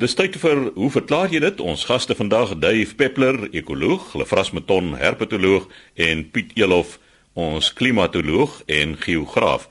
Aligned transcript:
Dis 0.00 0.14
tyd 0.16 0.38
vir 0.40 0.70
hoe 0.72 0.88
verklaar 0.88 1.28
jy 1.28 1.42
dit? 1.44 1.58
Ons 1.60 1.82
gaste 1.84 2.14
vandag, 2.16 2.54
Dave 2.56 2.94
Peppler, 2.96 3.50
ekoloog, 3.52 4.14
Lefras 4.16 4.48
Meton, 4.56 4.94
herpetoloog 4.96 5.66
en 6.00 6.22
Piet 6.32 6.54
Elof, 6.56 6.94
ons 7.36 7.68
klimatoloog 7.76 8.62
en 8.72 8.94
geograaf. 8.96 9.66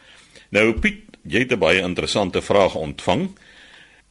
Nou 0.53 0.67
Piet, 0.77 1.01
jy 1.25 1.41
het 1.41 1.53
'n 1.53 1.59
baie 1.59 1.81
interessante 1.81 2.41
vraag 2.41 2.75
ontvang. 2.75 3.31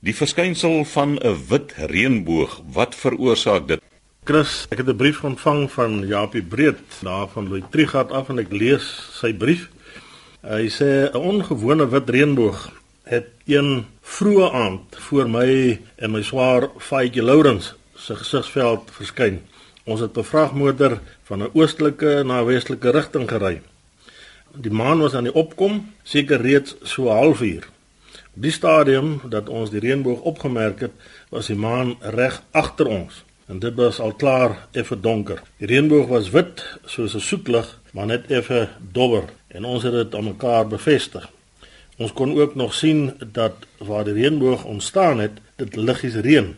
Die 0.00 0.14
verskynsel 0.14 0.84
van 0.84 1.18
'n 1.22 1.46
wit 1.48 1.74
reënboog, 1.78 2.61
wat 2.72 2.95
veroorsaak 2.95 3.69
dit? 3.69 3.81
Chris, 4.24 4.67
ek 4.71 4.79
het 4.79 4.88
'n 4.88 4.97
brief 4.97 5.22
ontvang 5.22 5.71
van 5.71 6.06
Japie 6.06 6.42
Breed 6.42 6.83
daar 7.03 7.29
van 7.29 7.49
Louis 7.49 7.63
Trigard 7.71 8.11
af 8.11 8.29
en 8.29 8.38
ek 8.38 8.51
lees 8.51 9.11
sy 9.13 9.33
brief. 9.33 9.71
Hy 10.42 10.69
sê 10.69 11.06
'n 11.13 11.17
ongewone 11.17 11.88
wit 11.88 12.11
reënboog 12.11 12.79
het 13.11 13.27
een 13.45 13.87
vroeë 14.01 14.51
aand 14.54 14.97
voor 15.08 15.27
my 15.31 15.81
en 15.99 16.12
my 16.15 16.20
swaar 16.23 16.69
Faitjie 16.79 17.24
Lourens 17.27 17.73
se 17.98 18.14
gesigsveld 18.14 18.92
verskyn. 18.95 19.41
Ons 19.84 20.01
het 20.01 20.18
'n 20.18 20.23
vragmotor 20.23 21.01
van 21.27 21.42
'n 21.42 21.51
oostelike 21.52 22.23
na 22.24 22.41
'n 22.41 22.46
westelike 22.46 22.91
rigting 22.91 23.28
gery. 23.28 23.62
Die 24.54 24.70
maan 24.70 24.98
was 24.98 25.15
aan 25.15 25.24
die 25.24 25.34
opkom, 25.34 25.92
seker 26.02 26.41
reeds 26.41 26.77
so 26.82 27.09
halfuur. 27.09 27.68
Op 28.37 28.42
die 28.42 28.51
stadium 28.51 29.20
dat 29.29 29.48
ons 29.48 29.70
die 29.70 29.80
reënboog 29.80 30.20
opgemerk 30.20 30.80
het, 30.80 30.92
was 31.29 31.46
die 31.46 31.56
maan 31.56 31.96
reg 32.01 32.42
agter 32.51 32.87
ons 32.87 33.24
en 33.46 33.59
dit 33.59 33.74
was 33.74 34.01
al 34.01 34.12
klaar 34.12 34.68
effe 34.70 35.01
donker. 35.01 35.42
Die 35.56 35.66
reënboog 35.66 36.06
was 36.06 36.30
wit 36.30 36.79
soos 36.84 37.15
'n 37.15 37.20
soeklig, 37.20 37.79
maar 37.92 38.06
net 38.06 38.30
effe 38.30 38.68
dowwer 38.92 39.24
en 39.48 39.65
ons 39.65 39.82
het 39.82 39.92
dit 39.92 40.15
aan 40.15 40.24
mekaar 40.24 40.66
bevestig. 40.66 41.30
Ons 42.00 42.12
kon 42.16 42.32
ook 42.32 42.54
nog 42.54 42.74
sien 42.74 43.12
dat 43.32 43.66
waar 43.78 44.06
die 44.09 44.16
reënboog 44.16 44.64
ontstaan 44.64 45.18
het, 45.20 45.36
dit 45.60 45.77
liggies 45.77 46.16
reën. 46.24 46.54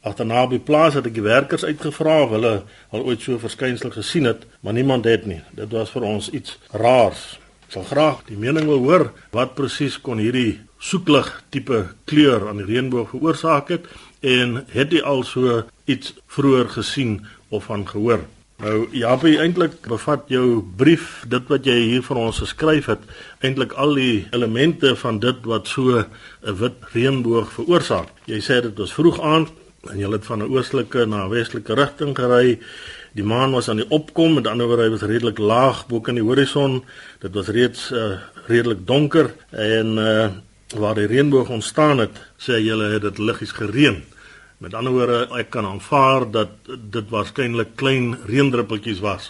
Agterna 0.00 0.46
by 0.48 0.58
plaas 0.58 0.96
het 0.96 1.04
ek 1.10 1.16
die 1.18 1.24
werkers 1.24 1.66
uitgevra 1.68 2.22
of 2.24 2.32
hulle 2.32 2.52
al 2.96 3.04
ooit 3.04 3.20
so 3.20 3.36
verskynsel 3.40 3.92
gesien 3.92 4.24
het, 4.24 4.46
maar 4.64 4.72
niemand 4.72 5.04
het 5.04 5.26
nie. 5.28 5.42
Dit 5.52 5.72
was 5.76 5.92
vir 5.92 6.06
ons 6.08 6.30
iets 6.32 6.56
raars. 6.72 7.26
Ek 7.68 7.76
sal 7.76 7.84
graag 7.90 8.22
die 8.30 8.40
mening 8.40 8.64
wil 8.70 8.80
hoor 8.86 9.10
wat 9.36 9.52
presies 9.58 9.98
kon 10.00 10.22
hierdie 10.22 10.62
soeklig 10.80 11.28
tipe 11.52 11.82
kleur 12.08 12.48
aan 12.48 12.62
die 12.62 12.68
reënboog 12.68 13.12
veroorsaak 13.12 13.72
het 13.72 13.88
en 14.24 14.62
het 14.72 14.96
jy 14.96 15.04
al 15.04 15.24
so 15.28 15.60
iets 15.84 16.16
vroeër 16.32 16.72
gesien 16.78 17.18
of 17.52 17.68
van 17.68 17.84
gehoor? 17.88 18.24
Nou 18.62 18.84
Japie 18.94 19.34
eintlik 19.42 19.80
bevat 19.90 20.28
jou 20.30 20.62
brief 20.78 21.24
dit 21.26 21.48
wat 21.50 21.66
jy 21.66 21.74
hier 21.88 22.04
vir 22.06 22.20
ons 22.22 22.38
geskryf 22.38 22.86
het 22.92 23.02
eintlik 23.42 23.74
al 23.74 23.96
die 23.98 24.28
elemente 24.30 24.94
van 25.00 25.18
dit 25.18 25.40
wat 25.50 25.66
so 25.66 25.98
'n 25.98 26.54
wit 26.60 26.78
reënboog 26.94 27.50
veroorsaak. 27.52 28.08
Jy 28.26 28.38
sê 28.38 28.62
dit 28.62 28.78
was 28.78 28.94
vroeg 28.94 29.20
aand 29.20 29.50
en 29.90 29.98
jy 29.98 30.10
het 30.10 30.26
van 30.26 30.42
'n 30.42 30.50
oostelike 30.50 31.06
na 31.06 31.24
'n 31.24 31.30
westelike 31.30 31.74
rigting 31.74 32.16
gery. 32.16 32.58
Die 33.14 33.24
maan 33.24 33.50
was 33.50 33.68
aan 33.68 33.76
die 33.76 33.90
opkom, 33.90 34.34
met 34.34 34.46
ander 34.46 34.66
woorde 34.66 34.82
hy 34.82 34.90
was 34.90 35.02
redelik 35.02 35.38
laag 35.38 35.86
bo 35.86 36.00
kan 36.00 36.14
die 36.14 36.22
horison. 36.22 36.84
Dit 37.20 37.34
was 37.34 37.48
reeds 37.48 37.90
uh, 37.90 38.18
redelik 38.46 38.86
donker 38.86 39.34
en 39.50 39.98
uh, 39.98 40.30
waar 40.76 40.94
die 40.94 41.06
reënboog 41.06 41.48
ontstaan 41.48 41.98
het, 41.98 42.10
sê 42.38 42.58
jy 42.58 42.92
het 42.92 43.02
dit 43.02 43.18
liggies 43.18 43.52
gereën. 43.52 44.02
Met 44.64 44.72
ander 44.74 44.94
woorde, 44.96 45.16
ek 45.36 45.50
kan 45.52 45.66
aanvaar 45.68 46.24
dat 46.32 46.52
dit 46.88 47.10
waarskynlik 47.12 47.74
klein 47.76 48.14
reendruppeltjies 48.24 49.02
was. 49.04 49.26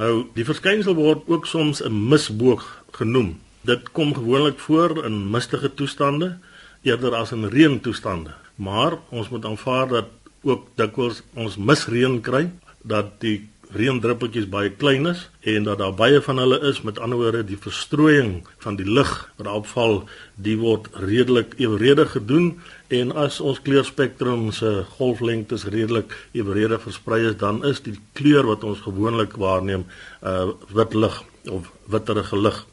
Nou, 0.00 0.24
die 0.34 0.46
verskynsel 0.46 0.96
word 0.98 1.28
ook 1.30 1.46
soms 1.46 1.78
'n 1.82 2.08
misboog 2.08 2.64
genoem. 2.90 3.38
Dit 3.62 3.92
kom 3.92 4.14
gewoonlik 4.14 4.58
voor 4.58 5.04
in 5.04 5.30
mistige 5.30 5.74
toestande 5.74 6.38
eerder 6.82 7.14
as 7.14 7.32
in 7.32 7.44
reëntoestande. 7.44 8.34
Maar 8.54 8.98
ons 9.08 9.28
moet 9.28 9.44
aanvaar 9.44 9.88
dat 9.88 10.08
ook 10.42 10.66
dikwels 10.74 11.22
ons 11.34 11.56
misreën 11.56 12.20
kry 12.20 12.50
dat 12.82 13.20
die 13.20 13.48
reendruppeltjies 13.74 14.48
baie 14.48 14.70
klein 14.70 15.06
is 15.06 15.28
en 15.40 15.66
dat 15.66 15.78
daar 15.78 15.94
baie 15.94 16.20
van 16.24 16.38
hulle 16.40 16.60
is 16.70 16.80
met 16.82 16.98
ander 16.98 17.18
woorde 17.20 17.44
die 17.44 17.60
verstrooiing 17.60 18.46
van 18.64 18.76
die 18.76 18.86
lig 18.88 19.10
wat 19.36 19.44
daarop 19.44 19.66
val 19.66 19.98
die 20.36 20.56
word 20.60 20.88
redelik 21.04 21.54
eweredig 21.60 22.14
gedoen 22.16 22.60
en 22.88 23.12
as 23.12 23.40
ons 23.40 23.60
kleurspektrum 23.60 24.48
se 24.52 24.84
golflengtes 24.96 25.64
redelik 25.64 26.14
eweredig 26.32 26.82
versprei 26.82 27.20
is 27.28 27.36
dan 27.36 27.60
is 27.64 27.82
die 27.84 27.96
kleur 28.12 28.48
wat 28.48 28.64
ons 28.64 28.80
gewoonlik 28.86 29.36
waarneem 29.36 29.86
uh 30.22 30.48
wit 30.72 30.94
lig 30.94 31.22
of 31.50 31.70
witterige 31.86 32.36
lig 32.36 32.64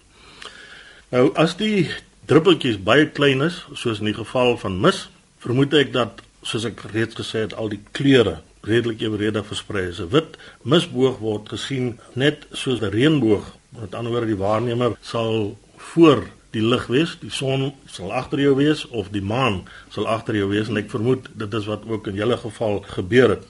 nou 1.12 1.28
as 1.46 1.58
die 1.60 1.90
druppeltjies 2.26 2.80
baie 2.84 3.10
klein 3.10 3.42
is 3.42 3.66
soos 3.74 4.00
in 4.00 4.12
die 4.12 4.20
geval 4.22 4.58
van 4.58 4.80
mis 4.82 5.08
vermoed 5.44 5.74
ek 5.74 5.94
dat 5.94 6.24
soos 6.46 6.66
ek 6.66 6.86
reeds 6.94 7.18
gesê 7.18 7.46
het 7.46 7.54
al 7.58 7.70
die 7.74 7.82
kleure 7.92 8.40
redelik 8.66 9.02
eweredig 9.02 9.46
versprei 9.46 9.88
is. 9.90 10.00
'n 10.00 10.10
Wit 10.10 10.38
misboog 10.62 11.18
word 11.20 11.50
gesien 11.50 12.00
net 12.14 12.48
soos 12.52 12.82
'n 12.82 12.94
reënboog. 12.98 13.46
Met 13.70 13.96
ander 13.96 14.12
woorde, 14.12 14.28
die 14.28 14.44
waarnemer 14.48 14.98
sal 15.02 15.58
voor 15.78 16.24
die 16.56 16.64
lig 16.64 16.88
wees, 16.92 17.18
die 17.22 17.34
son 17.34 17.74
sal 17.92 18.14
agter 18.16 18.40
jou 18.40 18.56
wees 18.60 18.86
of 18.96 19.12
die 19.14 19.24
maan 19.24 19.64
sal 19.94 20.08
agter 20.08 20.38
jou 20.40 20.48
wees 20.54 20.72
en 20.72 20.80
ek 20.80 20.90
vermoed 20.94 21.28
dit 21.36 21.60
is 21.60 21.68
wat 21.70 21.84
ook 21.90 22.08
in 22.12 22.20
julle 22.20 22.38
geval 22.40 22.80
gebeur 22.96 23.36
het. 23.36 23.44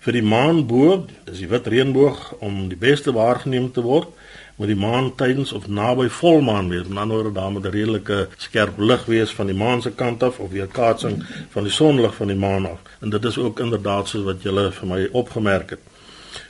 Vir 0.00 0.16
die 0.16 0.24
maan 0.24 0.62
bo, 0.64 1.02
dis 1.26 1.42
die 1.42 1.50
wit 1.50 1.66
reënboog 1.68 2.20
om 2.40 2.70
die 2.70 2.78
beste 2.80 3.12
waargeneem 3.12 3.68
te 3.76 3.84
word, 3.84 4.08
moet 4.56 4.72
die 4.72 4.76
maan 4.76 5.10
tydens 5.16 5.52
of 5.56 5.68
naby 5.68 6.06
volmaan 6.12 6.68
wees. 6.72 6.88
Met 6.88 7.02
ander 7.02 7.16
woorde, 7.16 7.32
daar 7.36 7.50
moet 7.52 7.64
'n 7.64 7.76
redelike 7.76 8.28
skerp 8.36 8.78
lig 8.78 9.04
wees 9.04 9.30
van 9.30 9.46
die 9.46 9.56
maan 9.56 9.82
se 9.82 9.90
kant 9.90 10.22
af 10.22 10.38
of 10.38 10.50
weerkaatsing 10.50 11.24
van 11.50 11.62
die 11.62 11.72
sonlig 11.72 12.14
van 12.14 12.26
die 12.26 12.36
maan 12.36 12.66
af. 12.66 12.80
En 13.00 13.10
dit 13.10 13.24
is 13.24 13.38
ook 13.38 13.60
inderdaad 13.60 14.08
so 14.08 14.24
wat 14.24 14.42
julle 14.42 14.72
vir 14.72 14.88
my 14.88 15.08
opgemerk 15.12 15.70
het. 15.70 15.80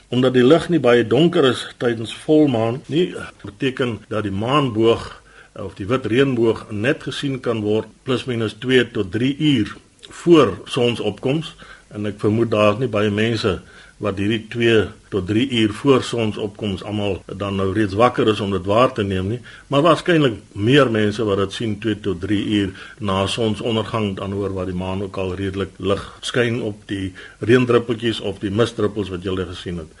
Omdat 0.09 0.33
die 0.33 0.43
lig 0.43 0.69
nie 0.69 0.79
baie 0.79 1.07
donker 1.07 1.43
is 1.43 1.67
tydens 1.77 2.15
volmaan 2.15 2.81
nie, 2.85 3.15
beteken 3.43 3.99
dat 4.07 4.23
die 4.23 4.31
maanboog 4.31 5.20
of 5.59 5.75
die 5.75 5.87
wit 5.87 6.05
reënboog 6.07 6.69
net 6.71 7.03
gesien 7.07 7.39
kan 7.43 7.61
word 7.65 7.89
plus 8.07 8.25
minus 8.29 8.55
2 8.63 8.91
tot 8.95 9.11
3 9.11 9.35
uur 9.51 9.75
voor 10.23 10.57
sonsopkoms 10.65 11.55
en 11.91 12.07
ek 12.07 12.19
vermoed 12.23 12.51
daar's 12.51 12.79
nie 12.79 12.91
baie 12.91 13.11
mense 13.11 13.59
wat 14.01 14.17
hierdie 14.17 14.45
2 14.49 14.77
tot 15.13 15.27
3 15.29 15.43
uur 15.61 15.73
voor 15.77 16.03
sonsopkoms 16.03 16.83
almal 16.87 17.19
dan 17.25 17.59
nou 17.59 17.69
reeds 17.75 17.93
wakker 17.99 18.31
is 18.31 18.39
om 18.41 18.53
dit 18.55 18.65
waar 18.65 18.93
te 18.93 19.03
neem 19.05 19.27
nie, 19.35 19.39
maar 19.67 19.83
waarskynlik 19.85 20.39
meer 20.57 20.89
mense 20.91 21.23
wat 21.27 21.43
dit 21.43 21.57
sien 21.59 21.75
2 21.83 21.99
tot 22.07 22.21
3 22.23 22.39
uur 22.61 22.71
na 22.99 23.25
sonsondergang 23.27 24.15
dan 24.17 24.33
hoor 24.37 24.55
waar 24.57 24.71
die 24.71 24.77
maan 24.77 25.03
ook 25.05 25.19
al 25.21 25.35
redelik 25.37 25.77
lig 25.77 26.07
skyn 26.25 26.61
op 26.65 26.81
die 26.89 27.11
reendruppeltjies 27.39 28.23
of 28.25 28.41
die 28.41 28.53
misdruppels 28.61 29.13
wat 29.13 29.23
jy 29.23 29.35
al 29.35 29.45
gesien 29.53 29.83
het. 29.83 29.93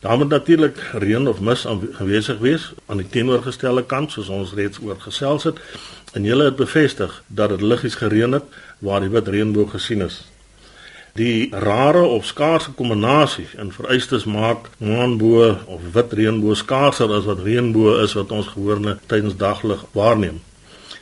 Daar 0.00 0.18
moet 0.18 0.28
natuurlik 0.28 0.78
reën 0.92 1.28
of 1.28 1.40
mis 1.40 1.66
aanwesig 1.66 2.38
wees 2.38 2.72
aan 2.86 2.96
die 2.96 3.08
teenoorgestelde 3.08 3.82
kant 3.84 4.12
soos 4.14 4.28
ons 4.28 4.52
reeds 4.54 4.78
oor 4.78 5.00
gesels 5.02 5.42
het 5.48 5.58
en 6.14 6.24
jy 6.24 6.36
het 6.38 6.56
bevestig 6.56 7.22
dat 7.26 7.50
dit 7.50 7.60
liggies 7.60 7.98
gereën 7.98 8.32
het 8.32 8.44
waar 8.78 9.02
die 9.02 9.10
wit 9.10 9.28
reënboog 9.28 9.74
gesien 9.74 10.06
is. 10.06 10.20
Die 11.18 11.50
rare 11.50 12.02
of 12.02 12.26
skaarse 12.30 12.70
kombinasie 12.78 13.48
in 13.58 13.72
vereistes 13.74 14.24
maak 14.24 14.70
maanbo 14.78 15.56
of 15.66 15.90
wit 15.92 16.12
reënboog 16.12 16.62
skaarser 16.62 17.10
as 17.18 17.26
wat 17.26 17.42
reënboog 17.42 18.04
is 18.04 18.14
wat 18.14 18.30
ons 18.30 18.54
gewoonlik 18.54 19.02
tydens 19.10 19.34
daglig 19.36 19.82
waarneem. 19.92 20.38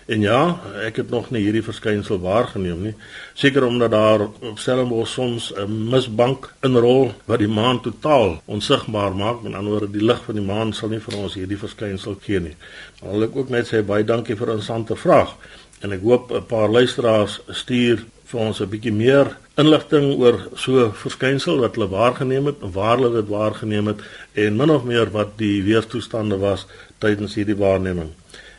En 0.07 0.21
ja, 0.23 0.41
ek 0.87 1.01
het 1.01 1.09
nog 1.11 1.33
nie 1.35 1.41
hierdie 1.43 1.65
verskynsel 1.67 2.21
waargeneem 2.23 2.83
nie. 2.83 2.93
Seker 3.35 3.65
omdat 3.67 3.91
daar 3.91 4.23
op 4.29 4.59
Stellenbosch 4.63 5.13
soms 5.19 5.53
'n 5.55 5.89
misbank 5.91 6.53
inrol 6.63 7.11
wat 7.25 7.39
die 7.39 7.49
maan 7.49 7.81
totaal 7.81 8.43
onsigbaar 8.45 9.17
maak. 9.17 9.43
Met 9.43 9.55
ander 9.55 9.73
woorde, 9.73 9.91
die 9.91 10.05
lig 10.05 10.23
van 10.25 10.35
die 10.35 10.45
maan 10.45 10.73
sal 10.73 10.89
nie 10.89 11.01
vir 11.01 11.19
ons 11.19 11.35
hierdie 11.35 11.59
verskynsel 11.59 12.17
gee 12.23 12.41
nie. 12.41 12.57
Al 13.03 13.23
ek 13.23 13.37
ook 13.37 13.49
net 13.49 13.67
sê 13.67 13.83
baie 13.83 14.05
dankie 14.05 14.37
vir 14.37 14.47
'n 14.47 14.51
interessante 14.51 14.97
vraag. 14.97 15.35
En 15.81 15.93
ek 15.93 16.03
hoop 16.03 16.33
'n 16.33 16.47
paar 16.47 16.69
luisteraars 16.69 17.41
stuur 17.51 18.05
vir 18.25 18.41
ons 18.41 18.61
'n 18.61 18.69
bietjie 18.69 18.93
meer 18.93 19.37
inligting 19.57 20.19
oor 20.21 20.49
so 20.55 20.91
verskynsel 20.93 21.59
wat 21.59 21.75
hulle 21.75 21.89
waargeneem 21.89 22.47
het, 22.47 22.57
waar 22.61 22.97
hulle 22.97 23.13
dit 23.13 23.29
waargeneem 23.29 23.87
het 23.87 24.01
en 24.35 24.57
min 24.57 24.71
of 24.71 24.85
meer 24.85 25.11
wat 25.11 25.39
die 25.39 25.63
weerstoestande 25.63 26.39
was 26.39 26.67
tydens 26.99 27.35
hierdie 27.35 27.57
waarneming. 27.57 28.11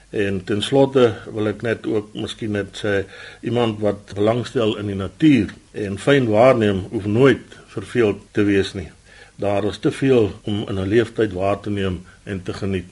En 0.09 0.44
ten 0.44 0.62
slotte 0.63 1.15
wil 1.33 1.50
ek 1.51 1.63
net 1.68 1.88
ook 1.88 2.13
miskien 2.15 2.54
net 2.56 2.80
sê 2.80 3.01
iemand 3.44 3.81
wat 3.83 4.13
belangstel 4.15 4.77
in 4.80 4.88
die 4.88 4.95
natuur 4.95 5.51
en 5.71 5.98
fyn 6.00 6.30
waarneem 6.31 6.86
hoef 6.94 7.06
nooit 7.06 7.57
verveeld 7.74 8.21
te 8.31 8.45
wees 8.48 8.71
nie. 8.74 8.88
Daar 9.36 9.68
is 9.68 9.77
te 9.83 9.92
veel 9.92 10.31
om 10.44 10.63
in 10.68 10.80
'n 10.80 10.88
leeftyd 10.88 11.33
waar 11.33 11.59
te 11.59 11.69
neem 11.69 12.06
en 12.24 12.44
te 12.44 12.54
geniet. 12.54 12.88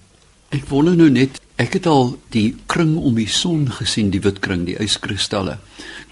Ek 0.50 0.68
wonder 0.68 0.96
nou 0.96 1.10
net, 1.10 1.40
ek 1.56 1.78
het 1.78 1.86
al 1.88 2.10
die 2.36 2.56
kring 2.68 2.98
om 3.00 3.16
die 3.16 3.30
son 3.32 3.70
gesien, 3.72 4.10
die 4.12 4.20
wit 4.20 4.42
kring, 4.44 4.66
die 4.68 4.76
yskristalle. 4.84 5.58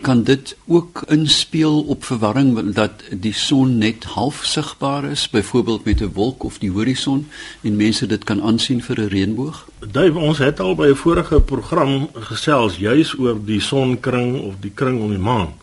Kan 0.03 0.23
dit 0.27 0.53
ook 0.71 1.03
inspel 1.11 1.81
op 1.91 2.05
verwarring 2.07 2.55
dat 2.75 3.03
die 3.11 3.33
son 3.35 3.77
net 3.81 4.07
half 4.15 4.45
sigbaar 4.47 5.09
is, 5.11 5.27
byvoorbeeld 5.29 5.85
met 5.85 6.01
'n 6.01 6.13
wolk 6.13 6.43
of 6.43 6.59
die 6.59 6.71
horison 6.71 7.27
en 7.61 7.75
mense 7.75 8.07
dit 8.07 8.23
kan 8.23 8.41
aansien 8.41 8.81
vir 8.81 8.99
'n 8.99 9.07
reënboog? 9.07 9.67
Duif, 9.91 10.15
ons 10.15 10.37
het 10.37 10.59
al 10.59 10.75
by 10.75 10.87
'n 10.87 10.95
vorige 10.95 11.39
program 11.39 12.09
gesels 12.13 12.77
juis 12.77 13.17
oor 13.19 13.37
die 13.45 13.61
sonkring 13.61 14.41
of 14.41 14.53
die 14.59 14.71
kring 14.73 15.01
om 15.01 15.09
die 15.09 15.19
maan. 15.19 15.53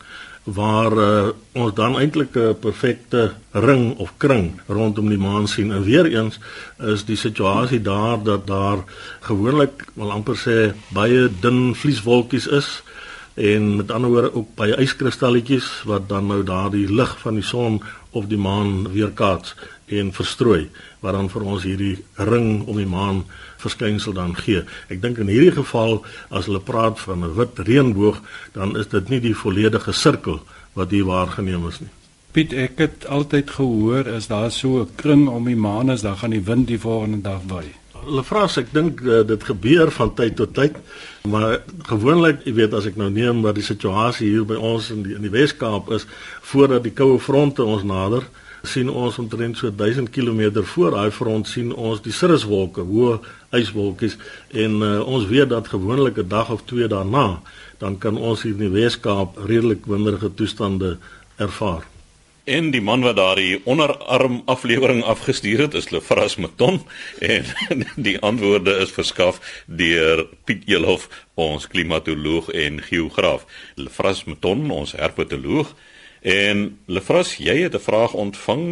Waar 0.45 0.93
uh, 0.93 1.29
ons 1.53 1.75
dan 1.75 1.99
eintlik 1.99 2.37
'n 2.37 2.59
perfekte 2.61 3.35
ring 3.53 3.99
of 3.99 4.13
kring 4.17 4.61
rondom 4.67 5.09
die 5.09 5.19
maan 5.19 5.49
sien. 5.49 5.73
En 5.73 5.83
weer 5.83 6.07
eens 6.07 6.39
is 6.79 7.05
die 7.05 7.17
situasie 7.17 7.83
daar 7.83 8.23
dat 8.23 8.47
daar 8.47 8.79
gewoonlik 9.21 9.85
wel 9.95 10.11
amper 10.11 10.37
sê 10.37 10.75
baie 10.89 11.29
dun 11.41 11.75
vlieswolkies 11.75 12.47
is 12.47 12.83
en 13.35 13.77
met 13.77 13.91
ander 13.91 14.11
woorde 14.11 14.35
ook 14.35 14.49
baie 14.55 14.77
yskristalletjies 14.81 15.83
wat 15.85 16.09
dan 16.09 16.27
nou 16.27 16.43
daardie 16.43 16.93
lig 16.93 17.19
van 17.19 17.35
die 17.35 17.47
son 17.47 17.83
of 18.11 18.27
die 18.27 18.39
maan 18.39 18.93
weerkaats 18.93 19.55
en 19.99 20.13
verstrooi 20.13 20.69
wat 21.01 21.17
dan 21.17 21.29
vir 21.33 21.43
ons 21.43 21.67
hierdie 21.67 21.97
ring 22.17 22.63
om 22.67 22.77
die 22.77 22.89
maan 22.89 23.25
verskynsel 23.61 24.15
dan 24.17 24.35
gee. 24.37 24.65
Ek 24.89 25.03
dink 25.03 25.19
in 25.19 25.31
hierdie 25.33 25.55
geval 25.57 26.01
as 26.31 26.47
hulle 26.47 26.61
praat 26.61 27.01
van 27.01 27.25
'n 27.25 27.35
wit 27.37 27.59
reënboog, 27.59 28.21
dan 28.53 28.77
is 28.77 28.89
dit 28.89 29.09
nie 29.09 29.21
die 29.21 29.35
volledige 29.35 29.93
sirkel 29.93 30.41
wat 30.75 30.91
hier 30.91 31.05
waargeneem 31.05 31.67
is 31.69 31.81
nie. 31.81 31.91
Piet, 32.31 32.53
ek 32.53 32.79
het 32.79 33.07
altyd 33.11 33.51
gehoor 33.51 34.07
as 34.07 34.29
daar 34.31 34.51
so 34.51 34.83
'n 34.83 34.95
kring 34.97 35.29
om 35.29 35.45
die 35.45 35.57
maan 35.57 35.91
is, 35.91 36.03
dan 36.03 36.17
gaan 36.17 36.31
die 36.31 36.45
wind 36.45 36.67
die 36.67 36.79
volgende 36.79 37.21
dag 37.21 37.41
waai. 37.49 37.75
Hulle 38.05 38.23
vra 38.25 38.43
as 38.43 38.57
ek 38.57 38.73
dink 38.73 39.01
uh, 39.01 39.23
dit 39.27 39.43
gebeur 39.45 39.91
van 39.91 40.15
tyd 40.15 40.37
tot 40.37 40.55
tyd, 40.55 40.77
maar 41.29 41.61
gewoonlik, 41.83 42.45
jy 42.45 42.55
weet 42.55 42.75
as 42.75 42.87
ek 42.87 42.97
nou 42.97 43.11
neem 43.11 43.43
wat 43.43 43.55
die 43.55 43.67
situasie 43.67 44.29
hier 44.29 44.45
by 44.45 44.55
ons 44.55 44.91
in 44.91 45.03
die 45.03 45.15
in 45.15 45.23
die 45.23 45.31
Wes-Kaap 45.31 45.91
is 45.91 46.07
voordat 46.41 46.83
die 46.83 46.95
koue 46.95 47.19
fronte 47.19 47.65
ons 47.65 47.83
nader, 47.83 48.25
sien 48.63 48.89
ons 48.89 49.19
omtrent 49.19 49.57
so 49.57 49.71
1000 49.71 50.11
km 50.11 50.63
voor 50.75 50.91
daai 50.91 51.11
front 51.11 51.49
sien 51.49 51.73
ons 51.75 52.03
die 52.03 52.13
cirruswolke, 52.13 52.81
hoë 52.81 53.19
yswolkies 53.61 54.17
en 54.53 54.83
uh, 54.83 54.91
ons 55.07 55.27
weet 55.27 55.49
dat 55.49 55.69
gewoonlik 55.69 56.19
'n 56.19 56.29
dag 56.29 56.51
of 56.51 56.63
twee 56.65 56.89
daarna 56.89 57.41
dan 57.79 57.99
kan 57.99 58.17
ons 58.17 58.43
hier 58.43 58.53
in 58.53 58.67
die 58.69 58.75
Weskaap 58.75 59.39
redelik 59.49 59.87
winderige 59.87 60.35
toestande 60.35 60.99
ervaar. 61.37 61.87
En 62.45 62.71
die 62.71 62.81
man 62.81 63.03
wat 63.05 63.17
daardie 63.17 63.61
onderarm 63.65 64.43
aflewering 64.45 65.03
afgestuur 65.05 65.61
het 65.61 65.75
is 65.75 65.91
Lefras 65.91 66.37
Meton 66.37 66.81
en 67.19 67.45
die 68.09 68.19
antwoorde 68.19 68.75
is 68.85 68.91
verskaf 68.91 69.41
deur 69.67 70.27
Piet 70.45 70.65
Eelhof, 70.69 71.09
ons 71.35 71.67
klimatoloog 71.67 72.49
en 72.51 72.83
geograaf. 72.83 73.47
Lefras 73.75 74.25
Meton, 74.25 74.71
ons 74.71 74.97
herpetoloog 74.99 75.75
En 76.21 76.79
Lefras, 76.85 77.37
jy 77.37 77.63
het 77.63 77.75
'n 77.75 77.81
vraag 77.81 78.13
ontvang. 78.13 78.65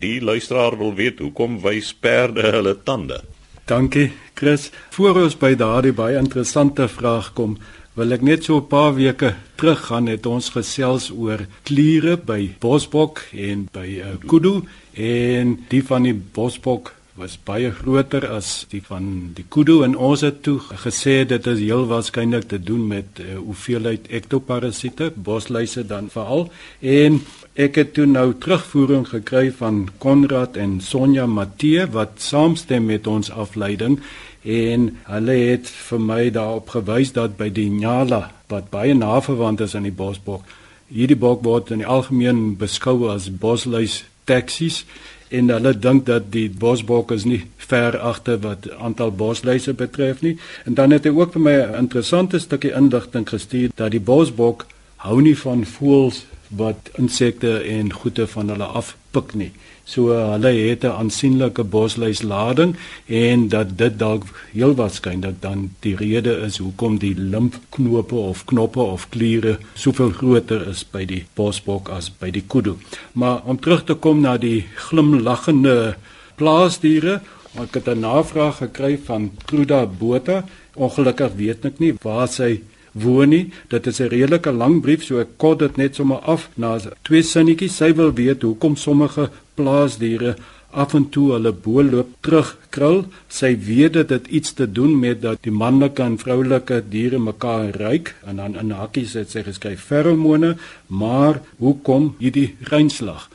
Die 0.00 0.20
luisteraar 0.22 0.78
wil 0.78 0.94
weet 0.94 1.18
hoekom 1.18 1.60
wys 1.60 1.94
perde 1.94 2.42
hulle 2.42 2.82
tande? 2.82 3.22
Dankie, 3.64 4.12
Chris. 4.34 4.70
Voor 4.90 5.22
ons 5.22 5.36
by 5.36 5.54
daardie 5.54 5.92
baie 5.92 6.16
interessante 6.16 6.88
vraag 6.88 7.32
kom, 7.32 7.56
wil 7.94 8.12
ek 8.12 8.22
net 8.22 8.44
so 8.44 8.56
'n 8.56 8.66
paar 8.66 8.94
weke 8.94 9.34
terug 9.54 9.86
gaan 9.86 10.06
het 10.06 10.26
ons 10.26 10.48
gesels 10.48 11.10
oor 11.10 11.46
kliere 11.62 12.16
by 12.16 12.54
bosbok 12.60 13.22
en 13.32 13.68
by 13.72 14.02
uh, 14.04 14.06
kudu 14.26 14.62
en 14.92 15.64
die 15.68 15.82
van 15.82 16.02
die 16.02 16.14
bosbok 16.14 16.95
was 17.16 17.36
baie 17.48 17.70
groter 17.72 18.26
as 18.28 18.66
die 18.70 18.82
van 18.84 19.06
die 19.36 19.44
kudu 19.48 19.78
en 19.86 19.94
ons 19.96 20.24
het 20.26 20.42
toe 20.44 20.58
gesê 20.84 21.22
dit 21.28 21.46
is 21.52 21.62
heel 21.62 21.86
waarskynlik 21.88 22.48
te 22.50 22.58
doen 22.60 22.82
met 22.90 23.22
uh, 23.22 23.38
hoeveelheid 23.38 24.10
ektoparasiete, 24.18 25.10
bosluise 25.16 25.86
dan 25.86 26.10
veral. 26.12 26.46
En 26.80 27.22
ek 27.56 27.80
het 27.80 27.94
toe 27.96 28.06
nou 28.10 28.28
terugvoering 28.34 29.08
gekry 29.08 29.48
van 29.62 29.86
Konrad 30.02 30.60
en 30.60 30.76
Sonja 30.84 31.24
Matthee 31.26 31.88
wat 31.96 32.20
saamstem 32.20 32.86
met 32.92 33.06
ons 33.06 33.32
afleiding. 33.32 33.96
En 34.44 34.90
hulle 35.08 35.40
het 35.54 35.72
vir 35.88 36.04
my 36.12 36.20
daarop 36.30 36.76
gewys 36.76 37.16
dat 37.16 37.40
by 37.40 37.48
die 37.48 37.70
Nyala 37.72 38.26
wat 38.52 38.70
baie 38.70 38.94
naverwant 38.94 39.64
is 39.64 39.74
aan 39.74 39.88
die 39.88 39.96
bosbok 40.04 40.44
hierdie 40.86 41.18
bok 41.18 41.42
word 41.42 41.72
in 41.74 41.82
die 41.82 41.88
algemeen 41.90 42.54
beskou 42.60 43.08
as 43.10 43.26
bosluis 43.42 44.04
taksies 44.28 44.84
en 45.28 45.50
hulle 45.50 45.72
dink 45.78 46.06
dat 46.06 46.30
die 46.32 46.48
bosbok 46.50 47.10
is 47.10 47.24
nie 47.24 47.42
ver 47.56 47.98
agter 47.98 48.38
wat 48.38 48.70
aantal 48.78 49.10
bosluise 49.10 49.74
betref 49.74 50.22
nie. 50.22 50.38
En 50.64 50.74
dan 50.74 50.90
het 50.90 51.04
hy 51.04 51.10
ook 51.10 51.32
vir 51.32 51.42
my 51.42 51.56
'n 51.56 51.78
interessante 51.78 52.38
stukkie 52.38 52.72
inligting 52.72 53.28
gestuur 53.28 53.70
dat 53.74 53.90
die 53.90 54.00
bosbok 54.00 54.66
hou 54.96 55.20
nie 55.20 55.38
van 55.38 55.64
voëls 55.64 56.24
wat 56.48 56.90
insekte 56.98 57.58
en 57.58 57.92
goede 57.92 58.26
van 58.26 58.48
hulle 58.48 58.64
afpik 58.64 59.34
nie 59.34 59.52
so 59.86 60.10
hulle 60.10 60.52
het 60.52 60.84
'n 60.84 60.96
aansienlike 61.02 61.64
bosluislading 61.64 62.76
en 63.06 63.48
dat 63.48 63.78
dit 63.78 63.98
dalk 63.98 64.24
heel 64.52 64.74
waarskynlik 64.74 65.40
dan 65.40 65.70
die 65.80 65.96
rede 65.96 66.34
is 66.46 66.58
hoekom 66.58 66.98
die 66.98 67.14
limfknope 67.14 68.14
of 68.14 68.44
knoppe 68.44 68.80
of 68.80 69.08
kliere 69.08 69.58
soveel 69.74 70.10
groter 70.10 70.68
is 70.68 70.84
by 70.84 71.04
die 71.04 71.24
bosbok 71.34 71.88
as 71.88 72.10
by 72.20 72.30
die 72.30 72.44
kudu 72.46 72.76
maar 73.12 73.40
om 73.44 73.60
terug 73.60 73.84
te 73.84 73.94
kom 73.94 74.20
na 74.20 74.36
die 74.36 74.64
glimlaggende 74.74 75.96
plaasdiere 76.36 77.20
ek 77.64 77.74
het 77.74 77.88
'n 77.88 78.00
navraag 78.00 78.56
gekry 78.56 78.98
van 79.04 79.30
Truda 79.46 79.86
Botha. 79.86 80.44
Ongelukkig 80.74 81.32
weet 81.36 81.64
ek 81.64 81.78
nie 81.78 81.94
waar 82.02 82.28
sy 82.28 82.60
woon 83.02 83.28
nie. 83.28 83.52
Dit 83.68 83.86
is 83.86 84.00
'n 84.00 84.08
redelike 84.08 84.52
lang 84.52 84.80
brief, 84.80 85.04
so 85.04 85.18
ek 85.18 85.36
kort 85.36 85.58
dit 85.58 85.76
net 85.76 85.94
sommer 85.94 86.18
af 86.18 86.48
na 86.56 86.78
twee 87.02 87.22
sinnetjies. 87.22 87.76
Sy 87.76 87.94
wil 87.94 88.12
weet 88.12 88.42
hoekom 88.42 88.76
sommige 88.76 89.30
plaasdiere 89.54 90.36
af 90.70 90.94
en 90.94 91.08
toe 91.08 91.32
hulle 91.32 91.52
booloop 91.52 92.08
terugkrul. 92.20 93.04
Sy 93.28 93.56
weet 93.66 93.92
dit 93.92 94.10
het 94.10 94.26
iets 94.26 94.52
te 94.52 94.66
doen 94.72 94.98
met 95.00 95.22
dat 95.22 95.42
die 95.42 95.52
manlike 95.52 96.02
en 96.02 96.18
vroulike 96.18 96.82
diere 96.88 97.18
mekaar 97.18 97.70
ruik 97.76 98.14
en 98.26 98.36
dan 98.36 98.58
in 98.60 98.70
hakkies 98.70 99.14
het 99.14 99.30
sy 99.30 99.42
geskryf 99.46 99.80
feromone, 99.80 100.56
maar 100.86 101.40
hoekom 101.58 102.14
hierdie 102.18 102.54
reinslag? 102.60 103.28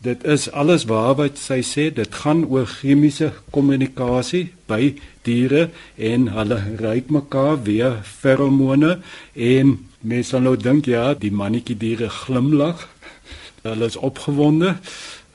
Dit 0.00 0.24
is 0.24 0.46
alles 0.50 0.86
waar 0.88 1.18
wat 1.18 1.36
sy 1.36 1.58
sê, 1.60 1.90
dit 1.92 2.14
gaan 2.22 2.46
oor 2.48 2.64
chemiese 2.64 3.34
kommunikasie 3.52 4.46
by 4.64 4.94
diere 5.28 5.66
en 6.00 6.30
hulle 6.32 6.56
ruik 6.78 7.10
mekaar 7.12 7.58
via 7.66 7.90
feromone 8.08 8.94
en 9.34 9.74
mense 10.00 10.32
sal 10.32 10.46
nou 10.46 10.54
dink 10.56 10.88
ja, 10.88 11.12
die 11.12 11.28
mannetjie 11.28 11.76
diere 11.76 12.08
glimlag. 12.08 12.86
Hulle 13.60 13.90
is 13.92 14.00
opgewonde, 14.00 14.78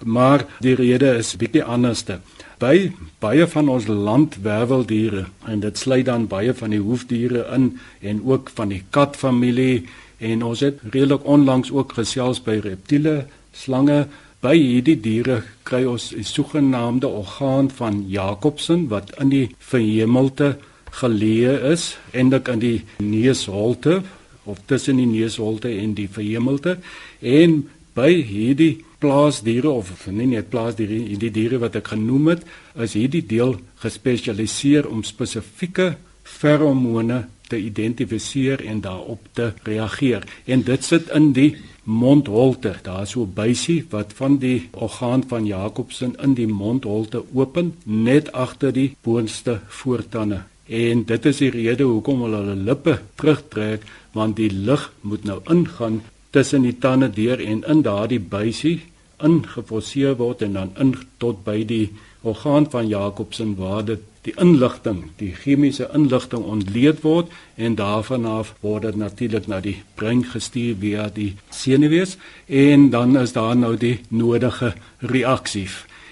maar 0.01 0.47
die 0.65 0.73
rede 0.81 1.13
is 1.19 1.35
bietjie 1.37 1.61
anderste. 1.61 2.17
By 2.57 2.89
baie 3.21 3.45
van 3.45 3.69
ons 3.69 3.85
landwerweldiere 3.85 5.27
en 5.45 5.61
dit 5.61 5.77
sluit 5.77 6.09
dan 6.09 6.25
baie 6.25 6.57
van 6.57 6.73
die 6.73 6.81
hoefdiere 6.81 7.45
in 7.53 7.75
en 8.01 8.25
ook 8.25 8.49
van 8.57 8.73
die 8.73 8.81
katfamilie 8.89 9.85
en 10.17 10.41
ons 10.41 10.65
het 10.65 10.81
redelik 10.89 11.21
onlangs 11.29 11.69
ook 11.69 11.99
gesels 12.01 12.41
by 12.41 12.63
reptiele, 12.65 13.27
slange 13.53 14.07
By 14.45 14.53
hierdie 14.59 14.99
diere 15.01 15.39
kry 15.65 15.85
ons 15.89 16.11
'n 16.13 16.23
sogenaamde 16.23 17.07
orgaan 17.07 17.69
van 17.79 18.05
Jacobsen 18.07 18.87
wat 18.93 19.09
in 19.21 19.29
die 19.29 19.47
verhemelte 19.57 20.57
geleë 21.01 21.71
is, 21.71 21.97
eintlik 22.13 22.47
in 22.53 22.59
die 22.59 22.81
neusholte 23.01 24.03
of 24.43 24.59
tussen 24.67 24.97
die 24.97 25.09
neusholte 25.09 25.69
en 25.69 25.95
die 25.97 26.07
verhemelte 26.07 26.77
en 27.21 27.69
by 27.95 28.11
hierdie 28.21 28.85
plaasdiere 28.99 29.69
of 29.69 30.07
nie 30.07 30.27
net 30.27 30.49
plaasdiere, 30.49 30.93
hierdie 30.93 31.31
diere 31.31 31.57
wat 31.57 31.75
ek 31.75 31.87
genoem 31.87 32.27
het, 32.27 32.43
is 32.77 32.93
hierdie 32.93 33.25
deel 33.25 33.57
gespesialiseer 33.81 34.85
om 34.85 35.01
spesifieke 35.03 35.95
feromone 36.23 37.25
te 37.49 37.57
identifiseer 37.57 38.61
en 38.65 38.81
daarop 38.81 39.25
te 39.33 39.53
reageer. 39.63 40.23
En 40.45 40.61
dit 40.61 40.83
sit 40.83 41.09
in 41.09 41.33
die 41.33 41.55
mondholte. 41.85 42.75
Daar's 42.81 43.11
so 43.11 43.21
'n 43.21 43.33
buisie 43.33 43.85
wat 43.89 44.13
van 44.13 44.37
die 44.37 44.69
orgaan 44.71 45.23
van 45.27 45.45
Jacobsen 45.45 46.15
in 46.21 46.33
die 46.33 46.47
mondholte 46.47 47.23
open 47.33 47.75
net 47.83 48.31
agter 48.31 48.73
die 48.73 48.95
boonste 49.01 49.59
voortande. 49.67 50.41
En 50.65 51.03
dit 51.05 51.25
is 51.25 51.37
die 51.37 51.49
rede 51.49 51.83
hoekom 51.83 52.21
hulle 52.21 52.37
hulle 52.37 52.55
lippe 52.55 52.99
terugtrek 53.15 53.81
want 54.11 54.35
die 54.35 54.51
lug 54.51 54.93
moet 55.01 55.23
nou 55.23 55.39
ingaan 55.49 56.01
tussen 56.29 56.61
die 56.61 56.77
tande 56.77 57.09
deur 57.09 57.39
en 57.39 57.63
in 57.63 57.81
daardie 57.81 58.19
buisie 58.19 58.81
ingeforseer 59.23 60.15
word 60.15 60.41
en 60.41 60.53
dan 60.53 60.71
in 60.79 60.95
tot 61.17 61.43
by 61.43 61.63
die 61.65 61.91
orgaan 62.21 62.69
van 62.71 62.87
Jacobsen 62.87 63.55
waar 63.55 63.85
dit 63.85 64.01
die 64.25 64.33
inligting, 64.41 65.03
die 65.21 65.33
chemiese 65.37 65.87
inligting 65.93 66.43
ontleed 66.43 67.03
word 67.05 67.31
en 67.61 67.77
daarvan 67.77 68.25
af 68.25 68.55
word 68.65 68.87
dit 68.87 68.97
natuurlik 68.97 69.47
na 69.47 69.59
die 69.61 69.77
brein 69.99 70.23
gestuur 70.25 70.77
via 70.81 71.09
die 71.13 71.35
senuwees 71.53 72.17
en 72.47 72.89
dan 72.89 73.17
is 73.21 73.35
daar 73.37 73.55
nou 73.55 73.75
die 73.77 73.99
nodige 74.09 74.73
reaksie. 74.99 75.67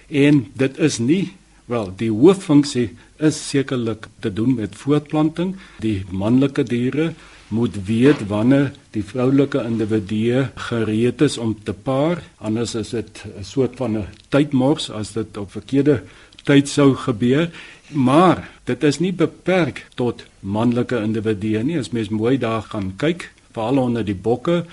En 0.10 0.46
dit 0.54 0.78
is 0.78 1.00
nie 1.02 1.34
wel 1.66 1.94
die 1.98 2.12
hooffunksie 2.12 2.92
is 3.18 3.40
sekerlik 3.50 4.08
te 4.20 4.34
doen 4.34 4.56
met 4.56 4.76
voortplanting. 4.76 5.56
Die 5.80 6.04
manlike 6.12 6.66
diere 6.68 7.14
moet 7.54 7.76
weet 7.86 8.28
wanneer 8.28 8.72
die 8.96 9.04
vroulike 9.06 9.62
individu 9.66 10.46
gereed 10.70 11.22
is 11.22 11.38
om 11.38 11.54
te 11.64 11.74
paar, 11.74 12.22
anders 12.38 12.76
is 12.76 12.90
dit 12.90 13.24
'n 13.26 13.44
soort 13.44 13.78
van 13.78 13.98
'n 13.98 14.08
tydmors 14.30 14.90
as 14.90 15.14
dit 15.14 15.38
op 15.38 15.52
verkeerde 15.52 16.04
tyd 16.44 16.70
sou 16.70 16.94
gebeur. 16.96 17.50
Maar 17.92 18.50
dit 18.64 18.84
is 18.84 19.00
nie 19.00 19.14
beperk 19.14 19.86
tot 19.96 20.26
manlike 20.40 20.98
individue 20.98 21.64
nie. 21.64 21.80
As 21.80 21.92
mens 21.92 22.10
mooi 22.10 22.38
daar 22.38 22.62
gaan 22.62 22.94
kyk, 22.98 23.30
veral 23.54 23.78
onder 23.78 24.06
die 24.06 24.18
bokke 24.18 24.64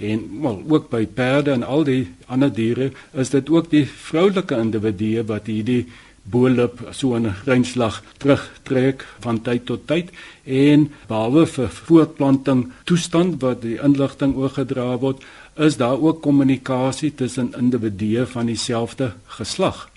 en 0.00 0.22
wel 0.42 0.62
ook 0.68 0.88
by 0.92 1.04
perde 1.06 1.52
en 1.52 1.62
al 1.62 1.84
die 1.84 2.04
ander 2.26 2.52
diere 2.52 2.90
is 3.12 3.32
dit 3.34 3.50
ook 3.52 3.68
die 3.72 3.84
vroulike 3.84 4.56
individue 4.56 5.24
wat 5.28 5.50
hierdie 5.52 5.84
boelop 6.30 6.80
so 6.92 7.16
'n 7.16 7.34
reinslag 7.44 8.02
terugtrek 8.18 9.04
van 9.20 9.42
tyd 9.42 9.66
tot 9.66 9.86
tyd 9.86 10.10
en 10.44 10.88
behalwe 11.08 11.46
vir 11.46 11.68
voortplanting 11.68 12.72
toestand 12.84 13.42
wat 13.42 13.62
die 13.62 13.78
inligting 13.82 14.36
oorgedra 14.36 14.96
word 14.98 15.24
is 15.56 15.76
daar 15.76 16.00
ook 16.00 16.22
kommunikasie 16.22 17.14
tussen 17.14 17.54
individue 17.58 18.26
van 18.26 18.46
dieselfde 18.46 19.12
geslag 19.26 19.89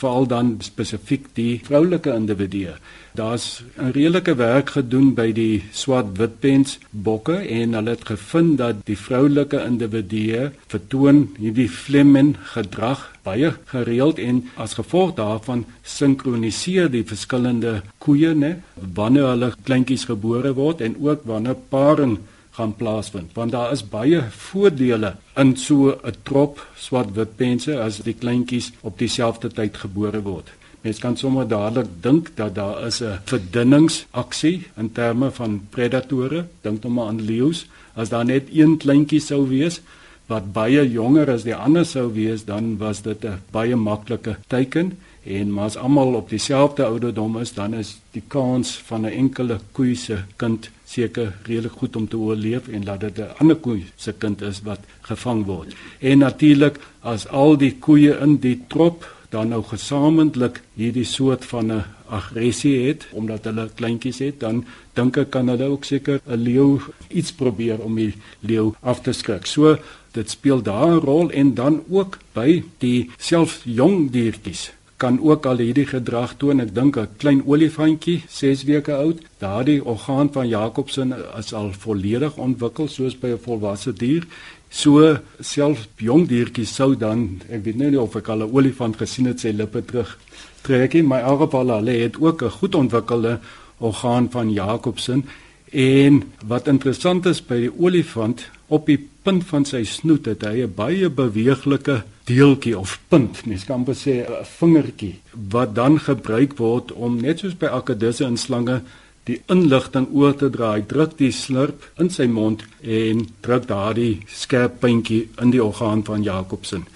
veral 0.00 0.26
dan 0.26 0.56
spesifiek 0.64 1.28
die 1.36 1.60
vroulike 1.64 2.12
individue. 2.14 2.74
Daar's 3.14 3.62
'n 3.76 3.90
redelike 3.92 4.34
werk 4.34 4.70
gedoen 4.70 5.14
by 5.14 5.32
die 5.32 5.62
swart 5.72 6.16
witpens 6.18 6.78
bokke 6.90 7.36
en 7.36 7.74
hulle 7.74 7.90
het 7.90 8.04
gevind 8.04 8.58
dat 8.58 8.76
die 8.84 8.96
vroulike 8.96 9.64
individue 9.64 10.50
vertoon 10.66 11.28
hierdie 11.38 11.68
flemmen 11.68 12.36
gedrag 12.54 13.10
baie 13.22 13.52
gereeld 13.64 14.18
en 14.18 14.44
as 14.56 14.74
gevolg 14.74 15.14
daarvan 15.14 15.64
sinkroniseer 15.82 16.90
die 16.90 17.04
verskillende 17.04 17.82
koeie 17.98 18.34
ne 18.34 18.56
wanneer 18.94 19.26
hulle 19.32 19.52
kleintjies 19.64 20.04
gebore 20.04 20.54
word 20.54 20.80
en 20.80 20.96
ook 21.00 21.20
wanneer 21.24 21.56
paring 21.68 22.18
gaan 22.56 22.76
plaasvind 22.76 23.34
want 23.34 23.52
daar 23.52 23.72
is 23.72 23.88
baie 23.88 24.22
voordele 24.30 25.14
in 25.36 25.56
so 25.56 25.98
'n 26.04 26.16
trop 26.22 26.66
swart 26.76 27.14
wit 27.14 27.36
pense 27.36 27.80
as 27.80 27.98
die 27.98 28.14
kleintjies 28.14 28.72
op 28.80 28.98
dieselfde 28.98 29.48
tyd 29.48 29.76
gebore 29.76 30.22
word. 30.22 30.50
Mens 30.82 30.98
kan 30.98 31.16
sommer 31.16 31.48
dadelik 31.48 31.88
dink 32.00 32.30
dat 32.36 32.54
daar 32.54 32.86
is 32.86 33.00
'n 33.02 33.18
verdunningsaksie 33.24 34.66
in 34.76 34.92
terme 34.92 35.30
van 35.30 35.60
predatore, 35.70 36.46
dink 36.62 36.82
nou 36.82 36.92
maar 36.94 37.06
aan 37.06 37.20
leeu's, 37.20 37.66
as 37.94 38.08
daar 38.08 38.24
net 38.24 38.48
een 38.52 38.76
kleintjie 38.76 39.20
sou 39.20 39.48
wees 39.48 39.80
wat 40.26 40.52
baie 40.52 40.90
jonger 40.90 41.30
as 41.30 41.42
die 41.42 41.54
ander 41.54 41.84
sou 41.84 42.12
wees, 42.14 42.44
dan 42.44 42.78
was 42.78 43.02
dit 43.02 43.24
'n 43.24 43.40
baie 43.50 43.76
maklike 43.76 44.36
teken 44.46 44.98
en 45.24 45.52
maar 45.52 45.64
as 45.64 45.76
almal 45.76 46.14
op 46.14 46.28
dieselfde 46.28 46.84
ouderdom 46.84 47.38
is, 47.38 47.52
dan 47.52 47.74
is 47.74 47.98
die 48.12 48.22
kans 48.28 48.76
van 48.76 49.00
'n 49.06 49.12
enkele 49.12 49.60
koei 49.72 49.94
se 49.94 50.18
kind 50.36 50.70
seker 50.90 51.32
redelik 51.46 51.78
goed 51.78 51.96
om 51.96 52.08
te 52.08 52.18
oorleef 52.18 52.68
en 52.68 52.84
laat 52.84 53.00
dit 53.00 53.18
'n 53.18 53.34
ander 53.38 53.56
koei 53.56 53.84
se 53.96 54.12
kind 54.12 54.42
is 54.42 54.60
wat 54.62 54.80
gevang 55.00 55.44
word. 55.46 55.74
En 56.00 56.18
natuurlik 56.18 56.80
as 57.00 57.28
al 57.28 57.56
die 57.56 57.76
koeie 57.78 58.18
in 58.18 58.36
die 58.36 58.58
trop 58.68 59.06
dan 59.30 59.48
nou 59.48 59.62
gesamentlik 59.62 60.60
hierdie 60.74 61.04
soort 61.04 61.44
van 61.44 61.72
'n 61.72 61.84
aggressie 62.08 62.88
het 62.88 63.06
omdat 63.12 63.44
hulle 63.44 63.70
kleintjies 63.74 64.18
het, 64.18 64.40
dan 64.40 64.64
dink 64.94 65.16
ek 65.16 65.30
kan 65.30 65.48
hulle 65.48 65.64
ook 65.64 65.84
seker 65.84 66.20
'n 66.26 66.42
leeu 66.42 66.80
iets 67.08 67.32
probeer 67.32 67.78
om 67.78 67.94
die 67.94 68.14
leeu 68.40 68.72
af 68.80 69.00
te 69.00 69.12
skrik. 69.12 69.46
So 69.46 69.78
dit 70.12 70.30
speel 70.30 70.62
daar 70.62 70.86
'n 70.86 71.04
rol 71.04 71.30
en 71.30 71.54
dan 71.54 71.82
ook 71.88 72.18
by 72.32 72.64
die 72.78 73.10
self 73.18 73.60
jong 73.64 74.10
diertjies 74.10 74.72
kan 75.00 75.16
ook 75.20 75.46
al 75.48 75.62
hierdie 75.64 75.86
gedrag 75.88 76.34
toon. 76.36 76.60
Ek 76.60 76.74
dink 76.74 76.96
'n 76.96 77.08
klein 77.16 77.42
olifantjie, 77.46 78.22
6 78.28 78.64
weke 78.64 78.94
oud, 78.94 79.18
daardie 79.38 79.84
orgaan 79.84 80.28
van 80.32 80.48
Jacobsen 80.48 81.14
is 81.38 81.52
al 81.52 81.72
volledig 81.72 82.36
ontwikkel 82.36 82.88
soos 82.88 83.18
by 83.18 83.28
'n 83.28 83.44
volwasse 83.46 83.92
dier. 83.92 84.26
So 84.68 85.18
self 85.40 85.88
jong 85.96 86.28
diertjies 86.28 86.74
sou 86.74 86.96
dan, 86.96 87.40
ek 87.50 87.64
weet 87.64 87.76
nou 87.76 87.90
nie 87.90 88.00
of 88.00 88.16
ek 88.16 88.28
al 88.28 88.42
'n 88.42 88.52
olifant 88.52 88.96
gesien 88.96 89.26
het 89.26 89.40
sy 89.40 89.50
lippe 89.50 89.84
terug 89.84 90.18
trek 90.62 90.92
nie, 90.94 91.02
maar 91.02 91.22
algeval 91.22 91.68
hulle 91.68 91.90
het 91.90 92.20
ook 92.20 92.42
'n 92.42 92.50
goed 92.50 92.74
ontwikkelde 92.74 93.38
orgaan 93.78 94.30
van 94.30 94.52
Jacobsen. 94.52 95.24
En 95.72 96.22
wat 96.46 96.66
interessant 96.66 97.26
is 97.26 97.40
by 97.46 97.60
die 97.60 97.78
olifant, 97.78 98.50
op 98.66 98.86
die 98.86 99.08
punt 99.22 99.44
van 99.44 99.64
sy 99.64 99.84
snoet 99.84 100.26
het 100.26 100.42
hy 100.42 100.62
'n 100.62 100.74
baie 100.74 101.10
beweeglike 101.10 102.02
deeltjie 102.24 102.78
of 102.78 102.98
punt, 103.08 103.46
mens 103.46 103.64
kan 103.64 103.80
amper 103.80 103.94
sê 103.94 104.24
'n 104.24 104.44
vingertjie 104.44 105.20
wat 105.50 105.74
dan 105.74 105.98
gebruik 105.98 106.56
word 106.58 106.92
om 106.92 107.20
net 107.20 107.38
soos 107.38 107.56
by 107.56 107.66
akkedisse 107.66 108.24
en 108.24 108.36
slange 108.36 108.82
die 109.24 109.40
inligting 109.46 110.08
oor 110.12 110.34
te 110.34 110.50
dra. 110.50 110.72
Hy 110.72 110.84
druk 110.86 111.18
die 111.18 111.32
slurp 111.32 111.84
in 111.98 112.10
sy 112.10 112.26
mond 112.26 112.64
en 112.82 113.26
druk 113.44 113.68
daardie 113.68 114.22
skerp 114.26 114.80
puntjie 114.80 115.28
in 115.42 115.50
die 115.50 115.62
orgaan 115.64 116.04
van 116.04 116.22
Jacobsen. 116.22 116.86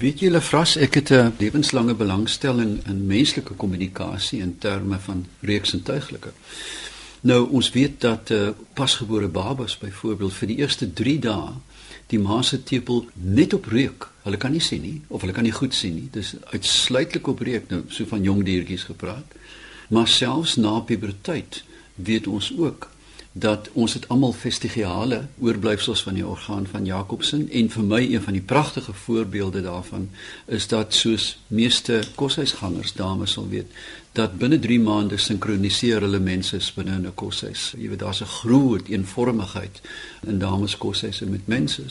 Weet 0.00 0.20
julle 0.20 0.40
vras 0.40 0.76
ek 0.76 0.94
het 0.94 1.10
'n 1.10 1.32
lewenslange 1.38 1.94
belangstelling 1.94 2.80
in 2.86 3.06
menslike 3.06 3.54
kommunikasie 3.56 4.40
in 4.40 4.56
terme 4.58 4.98
van 4.98 5.26
reeksintuiglike. 5.40 6.32
Nou 7.26 7.48
ons 7.50 7.70
weet 7.74 8.00
dat 8.00 8.30
uh, 8.30 8.48
pasgebore 8.78 9.28
babas 9.28 9.78
byvoorbeeld 9.78 10.34
vir 10.34 10.50
die 10.52 10.58
eerste 10.62 10.86
3 10.92 11.18
dae 11.24 11.54
die 12.06 12.20
ma 12.22 12.38
se 12.46 12.60
tepel 12.62 13.06
net 13.14 13.54
op 13.56 13.66
reuk. 13.72 14.06
Hulle 14.22 14.38
kan 14.38 14.52
nie 14.54 14.62
sien 14.62 14.84
nie 14.84 15.00
of 15.08 15.24
hulle 15.24 15.34
kan 15.34 15.46
nie 15.46 15.54
goed 15.54 15.74
sien 15.74 15.96
nie. 15.98 16.06
Dis 16.14 16.36
uitsluitlik 16.52 17.26
op 17.26 17.42
reuk 17.42 17.70
nou 17.72 17.82
so 17.90 18.06
van 18.06 18.22
jong 18.22 18.44
diertjies 18.46 18.86
gepraat. 18.86 19.34
Maar 19.90 20.06
selfs 20.08 20.54
na 20.60 20.78
puberteit 20.86 21.64
weet 21.96 22.30
ons 22.30 22.52
ook 22.58 22.90
dat 23.38 23.68
ons 23.72 23.92
het 23.92 24.06
almal 24.08 24.32
vestigiale 24.32 25.26
oorblyfsels 25.44 26.02
van 26.06 26.14
die 26.16 26.26
orgaan 26.26 26.64
van 26.70 26.86
Jacobsen 26.88 27.48
en 27.50 27.68
vir 27.74 27.84
my 27.84 28.00
een 28.06 28.22
van 28.22 28.32
die 28.32 28.46
pragtige 28.54 28.92
voorbeelde 28.92 29.60
daarvan 29.66 30.08
is 30.46 30.68
dat 30.72 30.94
soos 30.94 31.26
meeste 31.46 32.00
koshuisgangers 32.14 32.94
dames 32.96 33.36
sal 33.36 33.48
weet 33.48 33.68
dat 34.16 34.38
binne 34.40 34.58
3 34.58 34.78
maande 34.80 35.18
sinkroniseer 35.20 36.00
hulle 36.06 36.20
mense 36.20 36.58
binne 36.74 36.96
'n 36.98 37.14
koshuis. 37.14 37.74
Jy 37.76 37.88
weet 37.88 37.98
daar's 37.98 38.22
'n 38.22 38.34
groot 38.40 38.88
eenvormigheid 38.88 39.80
in 40.26 40.38
dames 40.38 40.76
koshuise 40.76 41.26
met 41.26 41.46
mense. 41.46 41.82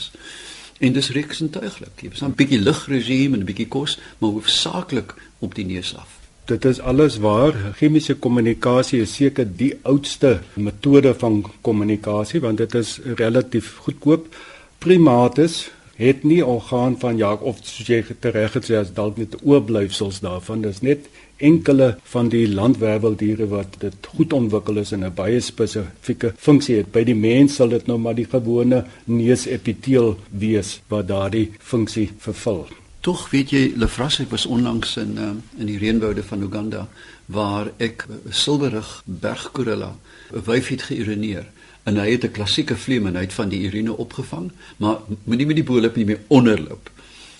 En 0.78 0.92
dis 0.92 1.10
reksentuiglik. 1.10 2.00
Jy 2.00 2.08
het 2.08 2.22
'n 2.22 2.34
bietjie 2.34 2.60
lugregime 2.60 3.36
en 3.36 3.42
'n 3.42 3.44
bietjie 3.44 3.68
kos, 3.68 3.98
maar 4.18 4.30
hoofsaaklik 4.30 5.14
op 5.38 5.54
die 5.54 5.64
neus 5.64 5.96
af. 5.96 6.08
Dit 6.44 6.64
is 6.64 6.80
alles 6.80 7.16
waar. 7.18 7.54
Chemiese 7.74 8.14
kommunikasie 8.14 9.00
is 9.00 9.14
seker 9.14 9.56
die 9.56 9.78
oudste 9.82 10.40
metode 10.54 11.14
van 11.14 11.44
kommunikasie 11.60 12.40
want 12.40 12.58
dit 12.58 12.74
is 12.74 13.00
relatief 13.16 13.76
goedkoop. 13.76 14.36
Primates 14.78 15.70
het 15.96 16.22
nie 16.22 16.44
orgaan 16.44 16.98
van 16.98 17.16
ja 17.16 17.32
of 17.32 17.58
soos 17.62 17.86
jy 17.86 18.04
reg 18.20 18.52
gesê 18.52 18.76
as 18.76 18.92
dalk 18.92 19.16
net 19.16 19.34
oorblyfsels 19.42 20.20
daarvan. 20.20 20.60
Dis 20.60 20.80
net 20.80 21.08
enkele 21.36 21.98
van 22.02 22.28
die 22.28 22.48
landwerweldiere 22.48 23.46
wat 23.48 23.76
dit 23.78 24.08
goed 24.16 24.32
ontwikkel 24.32 24.76
is 24.76 24.92
en 24.92 25.04
'n 25.04 25.14
baie 25.14 25.40
spesifieke 25.40 26.32
funksie 26.36 26.76
het. 26.76 26.92
By 26.92 27.04
die 27.04 27.14
mens 27.14 27.54
sal 27.54 27.68
dit 27.68 27.86
nou 27.86 27.98
maar 27.98 28.14
die 28.14 28.28
gewone 28.30 28.84
neusepiteel 29.04 30.18
wees 30.30 30.80
wat 30.88 31.08
daardie 31.08 31.50
funksie 31.58 32.10
vervul. 32.18 32.66
Tog 33.00 33.30
weet 33.30 33.50
jy 33.50 33.72
Lefras 33.76 34.20
ek 34.20 34.30
was 34.30 34.46
onlangs 34.46 34.96
in 34.96 35.18
uh, 35.18 35.30
in 35.58 35.66
die 35.66 35.78
reënwoude 35.78 36.22
van 36.22 36.42
Uganda 36.42 36.88
waar 37.26 37.70
ek 37.76 38.06
'n 38.08 38.32
silwerig 38.32 39.02
bergkorilla 39.04 39.96
'n 40.32 40.42
wyf 40.44 40.68
het 40.68 40.82
geïrineer 40.82 41.46
en 41.84 41.96
hy 41.96 42.10
het 42.10 42.24
'n 42.24 42.30
klassieke 42.30 42.76
vleem 42.76 43.16
uit 43.16 43.32
van 43.32 43.48
die 43.48 43.66
urine 43.66 43.96
opgevang 43.96 44.50
maar 44.76 44.98
moenie 45.24 45.46
met 45.46 45.56
die 45.56 45.64
boelop 45.64 45.96
nie 45.96 46.04
meer 46.04 46.20
onderloop 46.26 46.90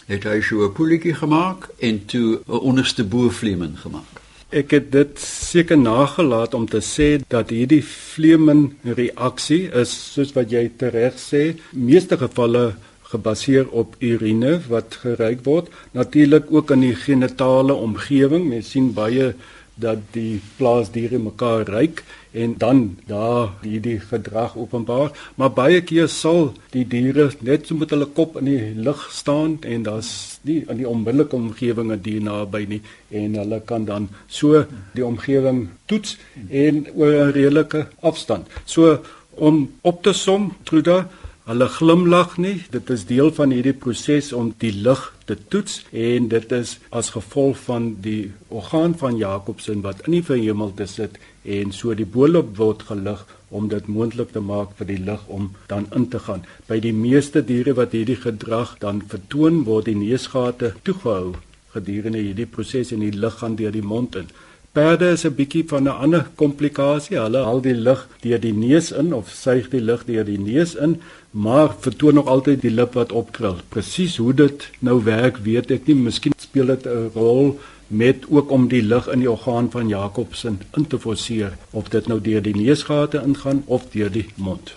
het 0.07 0.25
hy 0.25 0.41
so 0.41 0.67
'n 0.67 0.73
poeltjie 0.73 1.15
gemaak 1.15 1.69
en 1.79 2.05
toe 2.07 2.41
'n 2.47 2.63
onderste 2.71 3.05
boevleem 3.05 3.77
gemaak 3.77 4.23
Ek 4.55 4.71
het 4.71 4.93
dit 4.93 5.19
seker 5.19 5.79
nagelaat 5.79 6.55
om 6.55 6.69
te 6.71 6.79
sê 6.79 7.19
dat 7.29 7.51
hierdie 7.51 7.83
vleemen 7.83 8.79
reaksie 8.85 9.67
is 9.75 9.91
soos 10.15 10.31
wat 10.37 10.53
jy 10.55 10.71
tereg 10.79 11.19
sê 11.19 11.57
meeste 11.73 12.17
gevalle 12.17 12.77
gebaseer 13.11 13.67
op 13.75 13.97
urine 13.99 14.61
wat 14.71 14.99
geryk 15.03 15.43
word. 15.47 15.69
Natuurlik 15.99 16.51
ook 16.51 16.71
in 16.71 16.87
die 16.87 16.95
genitale 16.95 17.75
omgewing 17.75 18.47
mens 18.49 18.71
sien 18.71 18.93
baie 18.95 19.33
dat 19.75 19.99
die 20.15 20.41
plaasdiere 20.57 21.19
mekaar 21.19 21.67
ryk 21.69 22.05
en 22.37 22.55
dan 22.61 22.81
daar 23.09 23.53
hierdie 23.63 23.99
gedrag 24.01 24.57
openbaar. 24.57 25.11
Maar 25.35 25.53
baie 25.57 25.81
keer 25.89 26.09
sal 26.13 26.53
die 26.75 26.85
diere 26.85 27.31
net 27.41 27.67
so 27.67 27.79
met 27.81 27.93
hulle 27.95 28.09
kop 28.19 28.37
in 28.41 28.51
die 28.51 28.73
lug 28.89 29.07
staan 29.13 29.57
en 29.65 29.87
daar's 29.89 30.13
nie 30.49 30.61
in 30.69 30.83
die 30.83 30.89
onmiddellike 30.89 31.37
omgewing 31.37 31.93
'n 31.93 32.03
dier 32.03 32.23
naby 32.23 32.65
nie. 32.69 32.83
En 33.11 33.35
hulle 33.41 33.61
kan 33.61 33.85
dan 33.85 34.09
so 34.27 34.65
die 34.95 35.07
omgewing 35.07 35.69
toets 35.87 36.19
en 36.51 36.87
oor 36.95 37.13
'n 37.13 37.33
redelike 37.33 37.87
afstand. 38.01 38.47
So 38.65 38.99
om 39.35 39.71
op 39.83 40.03
te 40.03 40.13
som 40.13 40.53
Truda 40.65 41.09
Hulle 41.47 41.69
glimlag 41.71 42.33
nie. 42.43 42.65
Dit 42.75 42.89
is 42.91 43.05
deel 43.07 43.29
van 43.31 43.53
hierdie 43.55 43.77
proses 43.79 44.33
om 44.35 44.49
die 44.59 44.73
lig 44.73 45.03
te 45.27 45.37
toets 45.53 45.81
en 45.91 46.29
dit 46.33 46.53
is 46.57 46.77
as 46.91 47.11
gevolg 47.15 47.59
van 47.67 47.89
die 48.03 48.33
orgaan 48.49 48.95
van 48.99 49.19
Jacobsen 49.19 49.83
wat 49.87 50.05
in 50.07 50.19
die 50.19 50.27
verhemelte 50.27 50.87
sit 50.91 51.19
en 51.57 51.73
so 51.75 51.95
die 51.95 52.09
boelop 52.17 52.55
word 52.59 52.87
gelig 52.91 53.25
om 53.49 53.69
dit 53.71 53.87
moontlik 53.87 54.33
te 54.35 54.43
maak 54.43 54.75
vir 54.79 54.91
die 54.91 55.03
lig 55.09 55.27
om 55.31 55.51
dan 55.71 55.87
in 55.95 56.09
te 56.11 56.19
gaan. 56.23 56.43
By 56.67 56.81
die 56.83 56.95
meeste 56.95 57.43
diere 57.47 57.77
wat 57.79 57.95
hierdie 57.95 58.19
gedrag 58.23 58.77
dan 58.83 59.03
vertoon 59.11 59.63
word 59.69 59.91
die 59.91 59.99
neusgate 59.99 60.75
toegehou 60.87 61.37
gedurende 61.77 62.23
hierdie 62.23 62.49
proses 62.51 62.93
en 62.95 63.05
die 63.05 63.15
lig 63.15 63.39
gaan 63.41 63.57
deur 63.59 63.75
die 63.75 63.85
mond 63.85 64.17
in. 64.19 64.31
Perde 64.77 65.09
is 65.17 65.25
'n 65.25 65.35
bietjie 65.35 65.65
van 65.69 65.83
'n 65.89 65.99
ander 66.05 66.25
komplikasie. 66.35 67.17
Hulle 67.17 67.41
haal 67.49 67.61
die 67.61 67.75
lug 67.75 68.09
deur 68.21 68.41
die 68.41 68.53
neus 68.53 68.93
in 68.93 69.15
of 69.15 69.31
suig 69.31 69.71
die 69.71 69.81
lug 69.81 70.05
deur 70.05 70.25
die 70.25 70.39
neus 70.39 70.75
in, 70.75 71.01
maar 71.31 71.75
vertoon 71.81 72.15
nog 72.15 72.27
altyd 72.27 72.61
die 72.61 72.71
lip 72.71 72.93
wat 72.93 73.13
opkrul. 73.13 73.57
Presies 73.69 74.17
hoe 74.17 74.35
dit 74.35 74.69
nou 74.79 75.05
werk, 75.05 75.37
weet 75.37 75.71
ek 75.71 75.87
nie. 75.87 75.95
Miskien 75.95 76.33
speel 76.37 76.67
dit 76.67 76.87
'n 76.87 77.11
rol 77.15 77.59
met 77.87 78.17
ook 78.29 78.51
om 78.51 78.69
die 78.69 78.83
lug 78.83 79.09
in 79.09 79.19
die 79.19 79.31
orgaan 79.31 79.71
van 79.71 79.89
Jacobsen 79.89 80.61
in 80.77 80.87
te 80.87 80.99
forceer 80.99 81.57
of 81.71 81.89
dit 81.89 82.07
nou 82.07 82.21
deur 82.21 82.43
die 82.43 82.57
neusgate 82.57 83.23
ingaan 83.27 83.63
of 83.67 83.83
deur 83.93 84.11
die 84.11 84.29
mond. 84.35 84.75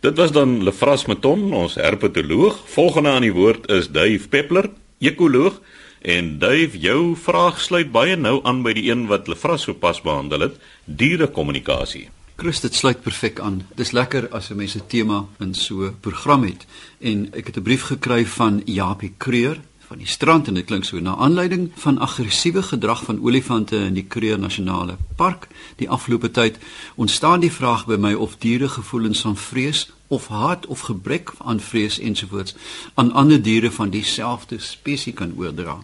Dit 0.00 0.16
was 0.16 0.32
dan 0.32 0.62
Lefras 0.64 1.06
Meton, 1.06 1.52
ons 1.52 1.74
herpetoloog. 1.74 2.58
Volgende 2.64 3.08
aan 3.08 3.22
die 3.22 3.32
woord 3.32 3.70
is 3.70 3.90
Dave 3.90 4.28
Peppler, 4.28 4.70
ekoloog. 4.98 5.60
En 6.02 6.38
Dave, 6.38 6.78
jou 6.78 7.16
vraag 7.16 7.60
sluit 7.62 7.92
baie 7.94 8.16
nou 8.18 8.40
aan 8.42 8.64
by 8.66 8.72
die 8.74 8.88
een 8.88 9.04
wat 9.06 9.28
Lefras 9.30 9.68
sopas 9.68 10.00
behandel 10.02 10.48
het, 10.48 10.56
dierekommunikasie. 10.84 12.08
Chris, 12.42 12.58
dit 12.64 12.74
sluit 12.74 12.98
perfek 13.04 13.38
aan. 13.38 13.60
Dis 13.78 13.92
lekker 13.94 14.26
as 14.34 14.50
'n 14.50 14.56
mens 14.56 14.74
'n 14.74 14.86
tema 14.88 15.26
in 15.38 15.54
so 15.54 15.86
'n 15.86 15.96
program 16.00 16.42
het. 16.42 16.66
En 17.00 17.28
ek 17.32 17.46
het 17.46 17.56
'n 17.56 17.62
brief 17.62 17.82
gekry 17.82 18.26
van 18.26 18.62
Japie 18.64 19.12
Kreur, 19.16 19.58
van 19.92 20.00
die 20.00 20.06
strand 20.06 20.48
en 20.48 20.54
dit 20.54 20.64
klink 20.64 20.84
so 20.88 21.00
na 21.00 21.16
aanleiding 21.20 21.66
van 21.82 21.98
aggressiewe 21.98 22.62
gedrag 22.62 23.02
van 23.04 23.18
olifante 23.20 23.76
in 23.76 23.94
die 23.98 24.06
Kruger 24.08 24.38
Nasionale 24.38 24.96
Park 25.16 25.48
die 25.76 25.88
afgelope 25.88 26.30
tyd 26.30 26.56
ontstaan 26.94 27.40
die 27.40 27.52
vraag 27.52 27.84
by 27.86 27.98
my 28.00 28.14
of 28.14 28.38
diere 28.40 28.68
gevoelens 28.68 29.20
van 29.20 29.36
vrees 29.36 29.90
of 30.08 30.28
haat 30.28 30.66
of 30.66 30.80
gebrek 30.88 31.34
aan 31.38 31.60
vrees 31.60 31.98
ensovoorts 31.98 32.54
aan 32.94 33.12
ander 33.12 33.42
diere 33.42 33.70
van 33.70 33.90
dieselfde 33.90 34.58
spesies 34.58 35.14
kan 35.14 35.34
oordra. 35.36 35.76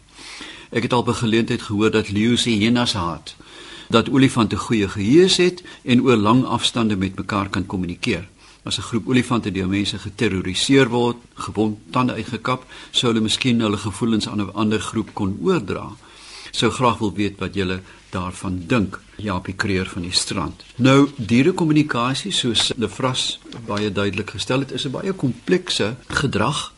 Ek 0.71 0.83
het 0.83 0.93
al 0.93 1.03
by 1.03 1.13
geleentheid 1.13 1.63
gehoor 1.63 1.91
dat 1.91 2.11
leeu's 2.11 2.45
hyenas 2.45 2.93
haat, 2.93 3.37
dat 3.89 4.11
olifante 4.11 4.57
goeie 4.57 4.89
geheue 4.89 5.29
het 5.29 5.63
en 5.85 6.03
oor 6.03 6.17
lang 6.17 6.45
afstande 6.45 6.97
met 6.97 7.17
mekaar 7.17 7.49
kan 7.49 7.67
kommunikeer 7.67 8.29
as 8.69 8.79
'n 8.79 8.89
groep 8.91 9.09
olifante 9.09 9.51
deur 9.51 9.69
mense 9.69 9.99
geterroriseer 9.99 10.89
word, 10.89 11.17
gewond 11.35 11.79
tande 11.91 12.13
uitgekap, 12.13 12.67
sou 12.91 13.13
hulle 13.13 13.23
miskien 13.29 13.61
hulle 13.61 13.77
gevoelens 13.77 14.29
aan 14.29 14.41
'n 14.41 14.53
ander 14.63 14.81
groep 14.81 15.11
kon 15.15 15.39
oordra. 15.43 15.87
Sou 16.51 16.71
graag 16.71 16.99
wil 16.99 17.13
weet 17.13 17.39
wat 17.39 17.55
julle 17.55 17.81
daarvan 18.11 18.65
dink. 18.67 19.01
Japie 19.17 19.55
Kreer 19.55 19.87
van 19.87 20.03
die 20.03 20.13
strand. 20.13 20.65
Nou, 20.77 21.09
dierekommunikasie 21.17 22.33
soos 22.33 22.73
Lefras 22.77 23.41
baie 23.67 23.93
duidelik 23.93 24.31
gestel 24.31 24.61
het, 24.61 24.73
is 24.73 24.85
'n 24.85 24.91
baie 24.91 25.13
komplekse 25.13 25.97
gedrag 26.09 26.73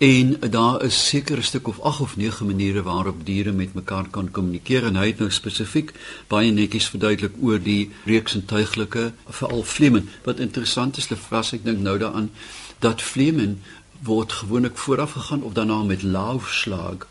En 0.00 0.36
daar 0.50 0.84
is 0.84 1.08
seker 1.08 1.36
'n 1.38 1.42
stuk 1.42 1.68
of 1.68 1.80
8 1.80 2.00
of 2.00 2.16
9 2.16 2.46
maniere 2.46 2.82
waarop 2.82 3.26
diere 3.26 3.52
met 3.52 3.74
mekaar 3.74 4.08
kan 4.10 4.30
kommunikeer 4.30 4.84
en 4.84 4.96
hy 4.96 5.06
het 5.06 5.18
nou 5.18 5.30
spesifiek 5.30 5.92
baie 6.26 6.50
netjies 6.50 6.88
verduidelik 6.88 7.34
oor 7.40 7.62
die 7.62 7.90
reeksintuiglike 8.04 9.12
veral 9.28 9.62
vlemen. 9.62 10.08
Wat 10.24 10.38
interessant 10.38 10.96
is, 10.96 11.08
lefras 11.08 11.52
ek 11.52 11.64
dink 11.64 11.78
nou 11.78 11.98
daaraan 11.98 12.30
dat 12.78 13.02
vlemen 13.02 13.60
word 14.02 14.32
gewoonlik 14.32 14.76
vooraf 14.76 15.12
gegaan 15.12 15.42
of 15.42 15.52
daarna 15.52 15.82
met 15.82 16.02
laufslag 16.02 17.06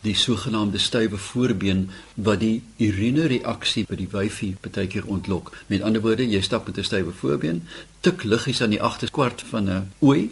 die 0.00 0.14
sogenaamde 0.14 0.78
stywe 0.78 1.16
voorbeen 1.16 1.90
wat 2.14 2.40
die 2.40 2.62
urine 2.76 3.26
reaksie 3.26 3.86
by 3.88 3.94
die 3.96 4.10
wyfie 4.10 4.56
baie 4.60 4.86
keer 4.86 5.06
ontlok. 5.06 5.56
Met 5.66 5.82
ander 5.82 6.02
woorde, 6.02 6.26
jy 6.28 6.40
stap 6.40 6.66
met 6.66 6.78
'n 6.78 6.84
stywe 6.84 7.12
voorbeen, 7.12 7.62
tik 8.00 8.22
liggies 8.22 8.62
aan 8.62 8.70
die 8.70 8.82
agterkwart 8.82 9.44
van 9.50 9.70
'n 9.70 9.92
ooi 9.98 10.30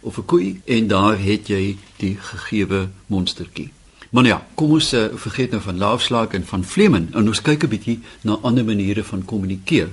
of 0.00 0.18
'n 0.18 0.24
koei 0.24 0.60
en 0.64 0.86
daar 0.86 1.18
het 1.18 1.48
jy 1.48 1.76
die 1.96 2.16
gegeewe 2.16 2.88
monstertjie. 3.06 3.70
Maar 4.10 4.26
ja, 4.26 4.46
kom 4.54 4.70
ons 4.70 4.92
uh, 4.94 5.04
vergeet 5.14 5.50
nou 5.50 5.62
van 5.62 5.78
laafslaak 5.78 6.32
en 6.34 6.46
van 6.46 6.64
vlemen 6.64 7.08
en 7.14 7.28
ons 7.28 7.42
kyk 7.42 7.64
'n 7.64 7.68
bietjie 7.68 7.98
na 8.22 8.38
ander 8.42 8.64
maniere 8.64 9.04
van 9.04 9.24
kommunikeer. 9.24 9.88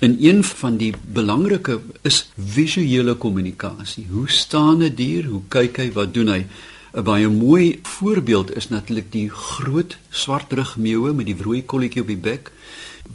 En 0.00 0.16
een 0.24 0.44
van 0.44 0.76
die 0.76 0.94
belangrike 1.12 1.80
is 2.02 2.30
visuele 2.36 3.14
kommunikasie. 3.14 4.06
Hoe 4.10 4.30
staan 4.30 4.82
'n 4.82 4.94
dier? 4.94 5.24
Hoe 5.24 5.42
kyk 5.48 5.76
hy? 5.76 5.92
Wat 5.92 6.14
doen 6.14 6.28
hy? 6.28 6.46
'n 6.92 7.02
Baie 7.02 7.28
mooi 7.28 7.78
voorbeeld 7.82 8.56
is 8.56 8.68
natuurlik 8.68 9.12
die 9.12 9.28
groot 9.28 9.98
swartrug 10.10 10.76
meeuwe 10.76 11.12
met 11.12 11.26
die 11.26 11.36
rooi 11.42 11.64
kolletjie 11.64 12.00
op 12.00 12.06
die 12.06 12.16
bek. 12.16 12.52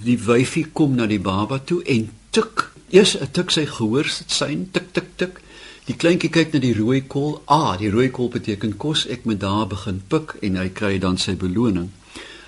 Die 0.04 0.20
wyfie 0.20 0.68
kom 0.74 0.96
na 0.96 1.06
die 1.06 1.20
baba 1.20 1.60
toe 1.60 1.84
en 1.84 2.10
tik. 2.30 2.72
Eers 2.90 3.18
'n 3.18 3.32
tik 3.32 3.50
sy 3.52 3.66
gehoor 3.66 4.06
sit 4.06 4.32
sy 4.32 4.58
tik 4.72 4.94
tik 4.94 5.10
tik 5.16 5.42
Die 5.86 5.94
kleintjie 5.94 6.32
kyk 6.34 6.50
na 6.56 6.60
die 6.64 6.74
rooi 6.74 7.04
kol. 7.06 7.36
Ah, 7.46 7.76
die 7.78 7.92
rooi 7.94 8.08
kol 8.10 8.32
beteken 8.34 8.72
kos. 8.82 9.04
Ek 9.06 9.28
moet 9.30 9.38
daar 9.44 9.68
begin 9.70 10.00
pik 10.10 10.32
en 10.42 10.56
hy 10.58 10.72
kry 10.74 10.96
dan 10.98 11.20
sy 11.22 11.36
beloning. 11.38 11.92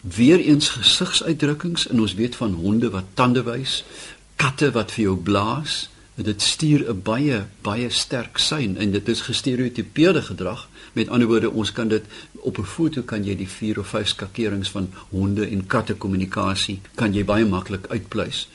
Weereens 0.02 0.72
gesigsuitdrukkings 0.74 1.86
en 1.92 2.02
ons 2.02 2.16
weet 2.18 2.38
van 2.40 2.56
honde 2.58 2.90
wat 2.96 3.12
tande 3.20 3.44
wys, 3.46 3.84
katte 4.42 4.72
wat 4.74 4.96
vir 4.96 5.04
jou 5.04 5.14
blaas. 5.30 5.78
Dit 6.18 6.42
stuur 6.42 6.90
'n 6.90 7.02
baie 7.06 7.46
baie 7.62 7.90
sterk 7.90 8.42
sein 8.42 8.74
en 8.78 8.92
dit 8.92 9.08
is 9.08 9.22
gestereotipeerde 9.22 10.22
gedrag. 10.22 10.68
Met 10.94 11.10
ander 11.10 11.28
woorde, 11.28 11.52
ons 11.52 11.72
kan 11.72 11.88
dit 11.88 12.04
op 12.42 12.58
'n 12.58 12.66
foto 12.66 13.02
kan 13.02 13.24
jy 13.24 13.36
die 13.36 13.50
vier 13.50 13.80
of 13.80 13.88
vyf 13.88 14.08
skakerings 14.08 14.70
van 14.70 14.90
honde 15.10 15.46
en 15.46 15.68
katte 15.68 15.94
kommunikasie 15.94 16.80
kan 16.96 17.14
jy 17.14 17.26
baie 17.26 17.46
maklik 17.46 17.88
uitpleis. 17.88 18.48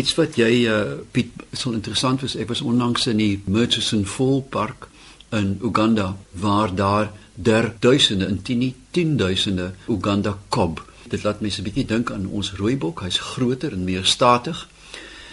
Iets 0.00 0.14
wat 0.16 0.36
jy 0.40 0.52
uh, 0.64 0.76
Piet 1.12 1.32
sal 1.52 1.74
interessant 1.76 2.22
was, 2.24 2.36
ek 2.40 2.48
was 2.52 2.62
onlangs 2.64 3.04
in 3.10 3.18
die 3.20 3.42
Murchison 3.44 4.06
Fall 4.08 4.40
Park 4.54 4.88
in 5.36 5.58
Uganda 5.62 6.16
waar 6.40 6.72
daar 6.74 7.10
der 7.34 7.74
duisende 7.78 8.26
en 8.26 8.42
tien 8.42 8.74
tienduisende 8.90 9.72
Uganda 9.88 10.38
kob. 10.48 10.80
Dit 11.08 11.22
laat 11.22 11.40
mense 11.40 11.60
'n 11.60 11.64
bietjie 11.64 11.86
dink 11.86 12.10
aan 12.10 12.26
ons 12.26 12.52
rooibok, 12.52 13.00
hy's 13.00 13.18
groter 13.18 13.72
en 13.72 13.84
meer 13.84 14.04
statig. 14.04 14.68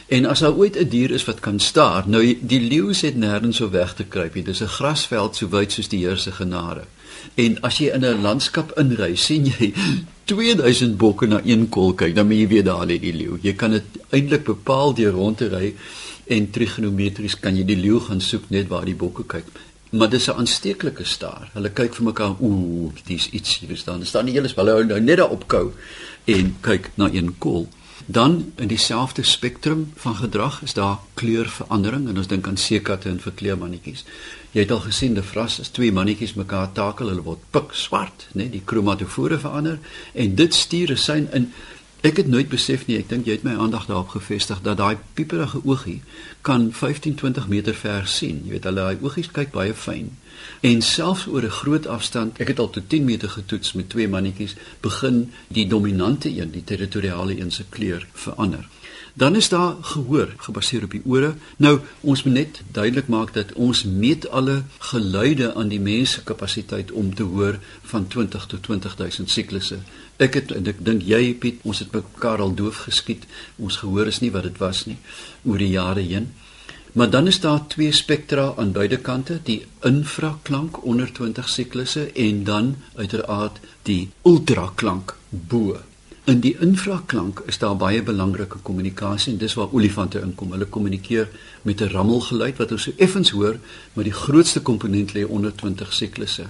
En 0.08 0.26
as 0.26 0.40
daar 0.40 0.56
ooit 0.56 0.76
'n 0.76 0.90
dier 0.90 1.12
is 1.12 1.26
wat 1.26 1.40
kan 1.40 1.60
staar, 1.60 2.04
nou 2.08 2.38
die 2.42 2.62
leeu 2.62 2.88
het 2.88 3.16
nêrens 3.16 3.56
so 3.56 3.70
weg 3.70 3.94
te 3.94 4.04
kruip 4.04 4.34
nie. 4.34 4.44
Dis 4.44 4.62
'n 4.62 4.68
grasveld 4.68 5.36
so 5.36 5.50
wyd 5.50 5.72
soos 5.72 5.88
die 5.88 6.06
Here 6.06 6.18
se 6.18 6.32
genade. 6.32 6.84
En 7.36 7.62
as 7.62 7.78
jy 7.78 7.92
in 7.94 8.06
'n 8.06 8.22
landskap 8.22 8.72
inry, 8.80 9.16
sien 9.16 9.46
jy 9.46 9.74
2000 10.26 10.98
bokke 10.98 11.28
na 11.28 11.42
een 11.44 11.70
kol 11.70 11.94
kyk, 11.94 12.16
dan 12.16 12.28
moet 12.28 12.38
jy 12.38 12.48
weet 12.48 12.66
daar 12.66 12.86
lê 12.86 13.00
die 13.00 13.14
leeu. 13.14 13.38
Jy 13.42 13.54
kan 13.54 13.72
dit 13.72 13.84
eintlik 14.10 14.44
bepaal 14.44 14.94
deur 14.94 15.12
rond 15.12 15.38
te 15.38 15.50
ry 15.52 15.74
en 16.28 16.52
trigonometries 16.52 17.40
kan 17.40 17.56
jy 17.56 17.64
die 17.68 17.80
leeu 17.80 18.00
gaan 18.00 18.22
soek 18.22 18.50
net 18.50 18.68
waar 18.72 18.86
die 18.86 18.96
bokke 18.96 19.24
kyk. 19.24 19.48
Maar 19.90 20.10
dis 20.10 20.28
'n 20.28 20.38
aansteeklike 20.40 21.04
staar. 21.04 21.50
Hulle 21.54 21.70
kyk 21.70 21.96
vir 21.96 22.04
mekaar, 22.04 22.36
ooh, 22.40 22.92
dis 23.06 23.30
iets 23.30 23.60
hier 23.60 23.78
staan. 23.78 23.98
Daar 23.98 24.08
staan 24.08 24.26
nie 24.26 24.34
hulle 24.34 24.50
hulle 24.56 24.86
nou 24.86 25.00
net 25.00 25.18
daar 25.18 25.30
opkou 25.30 25.72
en 26.26 26.56
kyk 26.62 26.92
na 26.96 27.10
een 27.12 27.38
kol. 27.38 27.68
Dan 28.06 28.52
in 28.56 28.68
dieselfde 28.68 29.24
spektrum 29.24 29.92
van 29.96 30.16
gedrag 30.16 30.62
is 30.62 30.74
daar 30.74 30.98
kleurverandering 31.14 32.10
en 32.10 32.18
ons 32.18 32.28
dink 32.28 32.48
aan 32.48 32.58
seekatte 32.58 33.10
en 33.10 33.20
verkleermannetjies. 33.20 34.06
Jy 34.52 34.62
het 34.62 34.72
al 34.72 34.80
gesien 34.80 35.14
die 35.14 35.24
vras 35.24 35.60
as 35.60 35.74
twee 35.76 35.92
mannetjies 35.92 36.34
mekaar 36.34 36.72
takel, 36.72 37.10
hulle 37.12 37.26
word 37.26 37.44
pik 37.52 37.74
swart, 37.76 38.28
né? 38.32 38.46
Nee, 38.46 38.50
die 38.50 38.62
kromatofore 38.66 39.40
verander 39.40 39.80
en 40.14 40.36
dit 40.36 40.54
stuur 40.54 40.92
'n 40.92 40.98
sein 40.98 41.28
in 41.34 41.52
Ek 42.06 42.20
het 42.22 42.28
nooit 42.30 42.50
besef 42.50 42.84
nie, 42.86 43.00
ek 43.02 43.08
dink 43.10 43.26
jy 43.26 43.40
het 43.40 43.46
my 43.46 43.56
aandag 43.58 43.88
daarop 43.90 44.12
gefestig 44.14 44.60
dat 44.62 44.78
daai 44.78 45.00
pieperige 45.18 45.64
oogie 45.66 46.02
kan 46.46 46.70
15-20 46.70 47.48
meter 47.50 47.74
ver 47.74 48.06
sien. 48.06 48.44
Jy 48.46 48.54
weet 48.54 48.68
hulle 48.70 48.84
daai 48.84 49.02
oogies 49.02 49.32
kyk 49.34 49.50
baie 49.56 49.74
fyn. 49.74 50.12
En 50.62 50.82
selfs 50.86 51.26
oor 51.26 51.42
'n 51.42 51.58
groot 51.62 51.88
afstand, 51.88 52.38
ek 52.38 52.54
het 52.54 52.60
al 52.60 52.70
tot 52.70 52.90
10 52.90 53.04
meter 53.04 53.30
getoets 53.30 53.74
met 53.74 53.90
twee 53.90 54.08
mannetjies, 54.08 54.56
begin 54.82 55.32
die 55.48 55.68
dominante 55.68 56.30
een, 56.30 56.52
die 56.52 56.64
territoriale 56.64 57.40
een 57.40 57.52
se 57.52 57.66
kleur 57.70 58.08
verander. 58.14 58.68
Dan 59.18 59.36
is 59.36 59.50
daar 59.50 59.76
gehoor 59.82 60.34
gebaseer 60.38 60.84
op 60.84 60.92
die 60.92 61.02
ore. 61.06 61.34
Nou, 61.58 61.80
ons 62.02 62.24
moet 62.24 62.34
net 62.34 62.62
duidelik 62.72 63.08
maak 63.08 63.34
dat 63.34 63.54
ons 63.54 63.84
meet 63.84 64.30
alle 64.30 64.64
geluide 64.78 65.54
aan 65.54 65.68
die 65.68 65.80
mens 65.80 66.12
se 66.12 66.24
kapasiteit 66.24 66.92
om 66.92 67.16
te 67.16 67.24
hoor 67.24 67.60
van 67.82 68.08
20 68.08 68.46
tot 68.46 68.64
20000 68.64 69.30
siklusse. 69.30 69.80
Ek 70.18 70.34
het 70.34 70.52
en 70.52 70.66
ek 70.66 70.80
dink 70.82 71.04
jy 71.06 71.36
Piet, 71.38 71.62
ons 71.62 71.80
het 71.84 71.94
mekaar 71.94 72.42
al 72.42 72.56
doof 72.58 72.88
geskiet. 72.88 73.28
Ons 73.62 73.78
gehoor 73.84 74.10
is 74.10 74.22
nie 74.24 74.32
wat 74.34 74.48
dit 74.50 74.58
was 74.58 74.86
nie 74.90 74.98
oor 75.46 75.62
die 75.62 75.74
jare 75.76 76.02
heen. 76.02 76.32
Maar 76.98 77.12
dan 77.14 77.28
is 77.30 77.38
daar 77.40 77.68
twee 77.70 77.92
spektra 77.94 78.54
aan 78.58 78.72
beide 78.74 78.98
kante, 78.98 79.38
die 79.44 79.60
infraklank 79.86 80.80
onder 80.84 81.12
20 81.14 81.50
siklusse 81.50 82.08
en 82.12 82.44
dan 82.44 82.76
uiteraard 82.96 83.60
die 83.86 84.10
ultraklank 84.26 85.14
bo. 85.30 85.78
In 86.26 86.42
die 86.42 86.56
infraklank 86.60 87.44
is 87.46 87.62
daar 87.62 87.78
baie 87.78 88.02
belangrike 88.04 88.58
kommunikasie 88.66 89.36
en 89.36 89.38
dis 89.40 89.54
waar 89.54 89.70
olifante 89.72 90.20
inkom. 90.20 90.52
Hulle 90.52 90.66
kommunikeer 90.66 91.30
met 91.62 91.82
'n 91.82 91.94
rammelgeluid 91.94 92.58
wat 92.58 92.72
ons 92.72 92.84
so 92.84 92.92
effens 92.98 93.30
hoor, 93.30 93.60
maar 93.94 94.04
die 94.04 94.20
grootste 94.26 94.62
komponent 94.62 95.14
lê 95.14 95.24
onder 95.28 95.56
20 95.56 95.94
siklusse. 95.94 96.50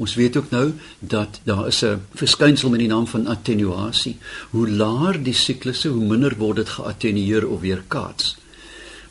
Ons 0.00 0.14
weet 0.16 0.36
ook 0.36 0.50
nou 0.50 0.72
dat 0.98 1.40
daar 1.44 1.66
is 1.66 1.82
'n 1.84 2.00
verskynsel 2.14 2.70
met 2.70 2.78
die 2.78 2.88
naam 2.88 3.06
van 3.06 3.26
attenuasie. 3.26 4.16
Hoe 4.50 4.70
laer 4.70 5.22
die 5.22 5.34
siklusse, 5.34 5.88
hoe 5.88 6.04
minder 6.04 6.36
word 6.36 6.56
dit 6.56 6.68
geattenueer 6.68 7.48
of 7.48 7.60
weerkaats. 7.60 8.36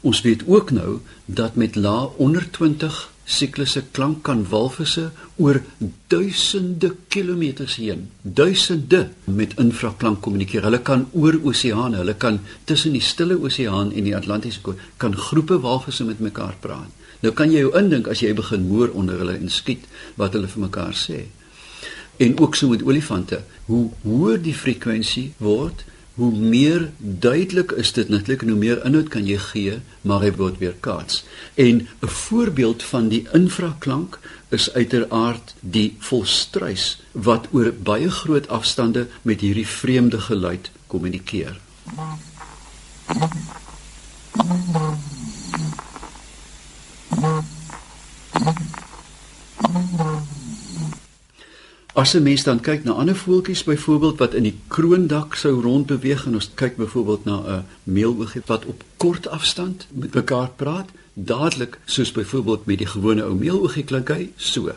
Ons 0.02 0.22
weet 0.22 0.44
ook 0.48 0.72
nou 0.72 1.00
dat 1.26 1.56
met 1.56 1.76
lae 1.76 2.10
onder 2.18 2.52
20 2.52 3.12
siklusse 3.24 3.84
klank 3.92 4.24
kan 4.24 4.46
walvisse 4.50 5.12
oor 5.36 5.62
duisende 6.08 6.96
kilometers 7.08 7.76
heen, 7.76 8.10
duisende 8.22 9.10
met 9.24 9.54
infraklank 9.58 10.22
kommunikeer. 10.22 10.64
Hulle 10.64 10.82
kan 10.82 11.08
oor 11.12 11.40
oseane, 11.44 11.98
hulle 11.98 12.16
kan 12.18 12.40
tussen 12.64 12.92
die 12.92 13.02
Stille 13.02 13.38
Oseaan 13.38 13.92
en 13.92 14.04
die 14.04 14.16
Atlantiese 14.16 14.76
kan 14.98 15.16
groepe 15.16 15.60
walvisse 15.60 16.04
met 16.04 16.20
mekaar 16.20 16.56
praat. 16.60 16.99
Nou 17.20 17.34
kan 17.36 17.52
jy 17.52 17.66
jou 17.66 17.74
indink 17.78 18.08
as 18.08 18.22
jy 18.24 18.34
begin 18.34 18.70
hoor 18.72 18.94
onder 18.96 19.20
hulle 19.20 19.36
en 19.36 19.52
skiet 19.52 19.86
wat 20.20 20.34
hulle 20.38 20.48
vir 20.48 20.66
mekaar 20.68 20.96
sê. 20.96 21.26
En 22.20 22.40
ook 22.40 22.56
so 22.56 22.68
met 22.72 22.84
olifante, 22.84 23.44
hoe 23.66 23.90
hoër 24.04 24.42
die 24.44 24.56
frekwensie 24.56 25.32
word, 25.38 25.86
hoe 26.20 26.32
meer 26.36 26.90
duidelik 26.98 27.72
is 27.80 27.94
dit 27.96 28.10
natuurlik 28.12 28.42
en 28.44 28.50
hoe 28.52 28.60
meer 28.60 28.82
inhoud 28.86 29.08
kan 29.14 29.28
jy 29.28 29.38
gee, 29.40 29.78
maar 30.02 30.24
hy 30.26 30.32
word 30.36 30.58
weer 30.60 30.76
kaats. 30.84 31.24
En 31.56 31.88
'n 32.02 32.12
voorbeeld 32.24 32.84
van 32.84 33.08
die 33.08 33.24
infraklank 33.34 34.20
is 34.50 34.74
uiteraard 34.74 35.56
die 35.60 35.96
volstruis 36.00 37.02
wat 37.12 37.48
oor 37.52 37.72
baie 37.74 38.12
groot 38.12 38.48
afstande 38.48 39.08
met 39.22 39.42
hierdie 39.42 39.68
vreemde 39.68 40.20
geluid 40.20 40.72
kommunikeer. 40.88 41.60
As 52.00 52.14
'n 52.14 52.24
mens 52.24 52.44
dan 52.44 52.60
kyk 52.60 52.84
na 52.84 52.92
ander 52.92 53.16
voeltjies 53.16 53.64
byvoorbeeld 53.64 54.18
wat 54.18 54.34
in 54.34 54.44
die 54.44 54.60
kroondak 54.68 55.36
sou 55.36 55.62
rondbeweeg 55.62 56.26
en 56.26 56.34
ons 56.34 56.50
kyk 56.54 56.76
byvoorbeeld 56.76 57.26
na 57.26 57.36
'n 57.36 57.66
meeloogie 57.84 58.42
wat 58.46 58.66
op 58.66 58.84
kort 58.98 59.28
afstand 59.28 59.88
met 59.92 60.14
mekaar 60.14 60.50
praat, 60.56 60.90
dadelik 61.14 61.80
soos 61.86 62.12
byvoorbeeld 62.12 62.66
met 62.66 62.78
die 62.78 62.88
gewone 62.88 63.24
ou 63.24 63.36
meeloogie 63.36 63.84
klink 63.84 64.08
hy 64.08 64.32
so. 64.36 64.72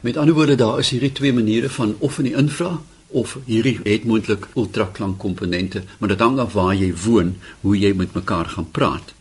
Met 0.00 0.16
ander 0.16 0.34
woorde 0.34 0.54
daar 0.54 0.78
is 0.78 0.90
hierdie 0.90 1.12
twee 1.12 1.32
maniere 1.32 1.70
van 1.70 1.96
of 1.98 2.18
in 2.18 2.24
die 2.24 2.36
infra 2.36 2.80
of 3.08 3.36
hierdie 3.44 3.78
het 3.84 4.04
moontlik 4.04 4.48
ultraklank 4.54 5.18
komponente, 5.18 5.82
maar 5.98 6.08
dit 6.08 6.20
hang 6.20 6.38
af 6.38 6.52
waar 6.52 6.74
jy 6.74 6.92
woon, 7.04 7.36
hoe 7.60 7.78
jy 7.78 7.92
met 7.94 8.14
mekaar 8.14 8.48
gaan 8.56 8.70
praat. 8.70 9.14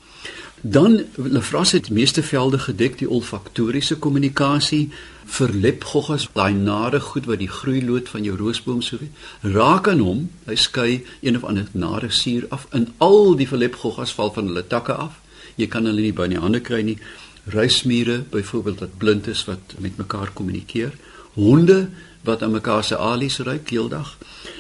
Dan 0.68 1.04
Lefras 1.16 1.72
het 1.72 1.90
meeste 1.90 2.24
velde 2.24 2.58
gedek 2.60 2.98
die 2.98 3.10
olfaktoriese 3.10 4.00
kommunikasie 4.02 4.90
vir 5.26 5.52
lepgoggas, 5.54 6.26
daai 6.34 6.54
nare 6.58 7.00
goed 7.00 7.28
wat 7.30 7.38
die 7.38 7.50
groeilood 7.52 8.10
van 8.10 8.26
jou 8.26 8.34
roosboom 8.40 8.82
wees. 8.82 9.12
Raak 9.42 9.88
aan 9.92 10.02
hom, 10.02 10.24
hy 10.50 10.56
skei 10.56 11.04
een 11.22 11.38
of 11.38 11.46
ander 11.46 11.70
nare 11.72 12.10
suur 12.10 12.48
af 12.50 12.66
in 12.74 12.88
al 12.98 13.36
die 13.38 13.48
lepgoggas 13.52 14.16
val 14.18 14.34
van 14.34 14.50
hulle 14.50 14.66
takke 14.66 14.94
af. 14.94 15.22
Jy 15.56 15.68
kan 15.68 15.86
hulle 15.86 16.02
nie 16.02 16.14
by 16.14 16.28
die 16.34 16.42
hande 16.42 16.64
kry 16.66 16.82
nie. 16.82 16.98
Ruismure 17.46 18.24
byvoorbeeld 18.34 18.80
wat 18.80 18.98
blind 18.98 19.28
is 19.28 19.46
wat 19.46 19.78
met 19.78 19.98
mekaar 20.02 20.34
kommunikeer. 20.34 20.98
Honde 21.38 21.90
wat 22.26 22.44
aan 22.44 22.52
mekaar 22.52 22.84
se 22.84 22.98
alies 22.98 23.40
ruik 23.40 23.70
heeldag. 23.70 24.18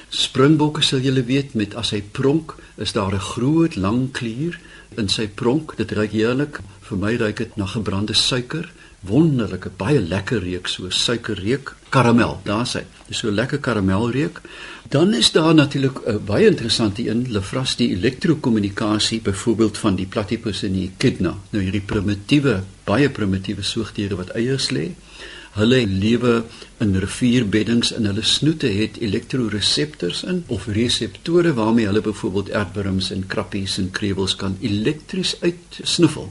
Springbokke 0.10 0.84
sal 0.86 1.00
julle 1.04 1.24
weet 1.26 1.54
met 1.54 1.76
as 1.76 1.92
hy 1.92 2.02
pronk, 2.02 2.56
is 2.78 2.94
daar 2.94 3.14
'n 3.14 3.20
groot 3.34 3.76
lang 3.76 4.12
klier 4.12 4.60
in 4.98 5.10
sy 5.10 5.28
pronk. 5.28 5.76
Dit 5.78 5.92
ruik 5.92 6.12
heerlik. 6.12 6.60
Vir 6.82 6.98
my 6.98 7.16
ruik 7.16 7.38
dit 7.38 7.56
na 7.58 7.66
gebrande 7.66 8.14
suiker. 8.14 8.72
Wonderlike, 9.06 9.70
baie 9.78 10.00
lekker 10.02 10.42
reuk 10.42 10.68
so 10.68 10.90
suikerreuk, 10.90 11.76
karamel. 11.90 12.40
Daar's 12.44 12.74
hy. 12.74 12.84
Dis 13.08 13.18
so 13.22 13.32
lekker 13.32 13.60
karamelreuk. 13.60 14.42
Dan 14.90 15.14
is 15.14 15.32
daar 15.32 15.54
natuurlik 15.54 16.00
'n 16.06 16.10
uh, 16.10 16.16
baie 16.26 16.48
interessante 16.48 17.08
een, 17.10 17.26
lefras 17.30 17.76
die 17.76 17.90
elektrokommunikasie 17.90 19.22
byvoorbeeld 19.22 19.78
van 19.78 19.96
die 19.96 20.06
platypus 20.06 20.64
en 20.64 20.74
die 20.74 20.92
echidna. 20.98 21.38
Nou 21.50 21.64
hierdie 21.64 21.86
primitiewe, 21.86 22.64
baie 22.84 23.10
primitiewe 23.10 23.62
soogdiere 23.62 24.16
wat 24.16 24.30
eiers 24.30 24.70
lê. 24.70 24.92
Hulle 25.56 25.86
lewe 25.88 26.44
in 26.84 26.98
rivierbeddings 27.00 27.94
en 27.96 28.10
hulle 28.10 28.24
snoete 28.28 28.68
het 28.76 28.98
elektroreseptors 29.00 30.26
in 30.28 30.42
of 30.52 30.66
reseptore 30.68 31.54
waarmee 31.56 31.88
hulle 31.88 32.02
byvoorbeeld 32.04 32.52
aardwurms 32.52 33.08
en 33.16 33.24
krappies 33.32 33.78
en 33.80 33.88
krewels 33.96 34.36
kan 34.36 34.58
elektries 34.60 35.38
uitsnuffel. 35.42 36.28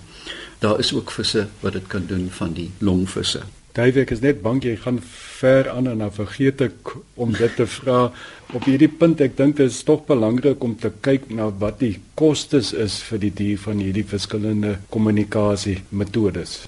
Daar 0.60 0.78
is 0.78 0.92
ook 0.92 1.10
visse 1.10 1.46
wat 1.60 1.72
dit 1.72 1.87
kan 1.87 2.04
doen 2.06 2.26
van 2.30 2.52
die 2.52 2.68
longvisse. 2.84 3.40
Dave, 3.72 4.04
ek 4.04 4.12
is 4.14 4.20
net 4.20 4.44
bang 4.44 4.60
jy 4.62 4.76
gaan 4.84 5.00
ver 5.02 5.72
aan 5.72 5.88
en 5.90 6.04
dan 6.04 6.12
vergeet 6.14 6.60
ek 6.68 6.92
om 7.16 7.32
dit 7.32 7.56
te 7.56 7.64
vra. 7.78 8.12
Op 8.52 8.68
hierdie 8.68 8.92
punt 8.92 9.24
ek 9.24 9.40
dink 9.40 9.56
dit 9.56 9.72
is 9.72 9.80
tog 9.88 10.04
belangrik 10.06 10.62
om 10.68 10.76
te 10.76 10.92
kyk 11.00 11.32
na 11.32 11.48
wat 11.64 11.80
die 11.80 11.96
kostes 12.14 12.74
is 12.76 13.00
vir 13.08 13.24
die 13.24 13.32
dier 13.40 13.64
van 13.64 13.80
hierdie 13.80 14.04
verskillende 14.04 14.76
kommunikasie 14.92 15.80
metodes. 15.90 16.58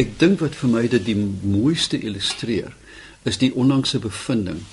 Ek 0.00 0.18
dink 0.18 0.40
wat 0.40 0.56
vir 0.58 0.70
my 0.70 0.86
dit 0.88 1.04
die 1.04 1.18
mooiste 1.42 2.00
illustreer 2.00 2.72
is 3.24 3.38
die 3.40 3.52
onlangse 3.54 3.98
bevinding 3.98 4.64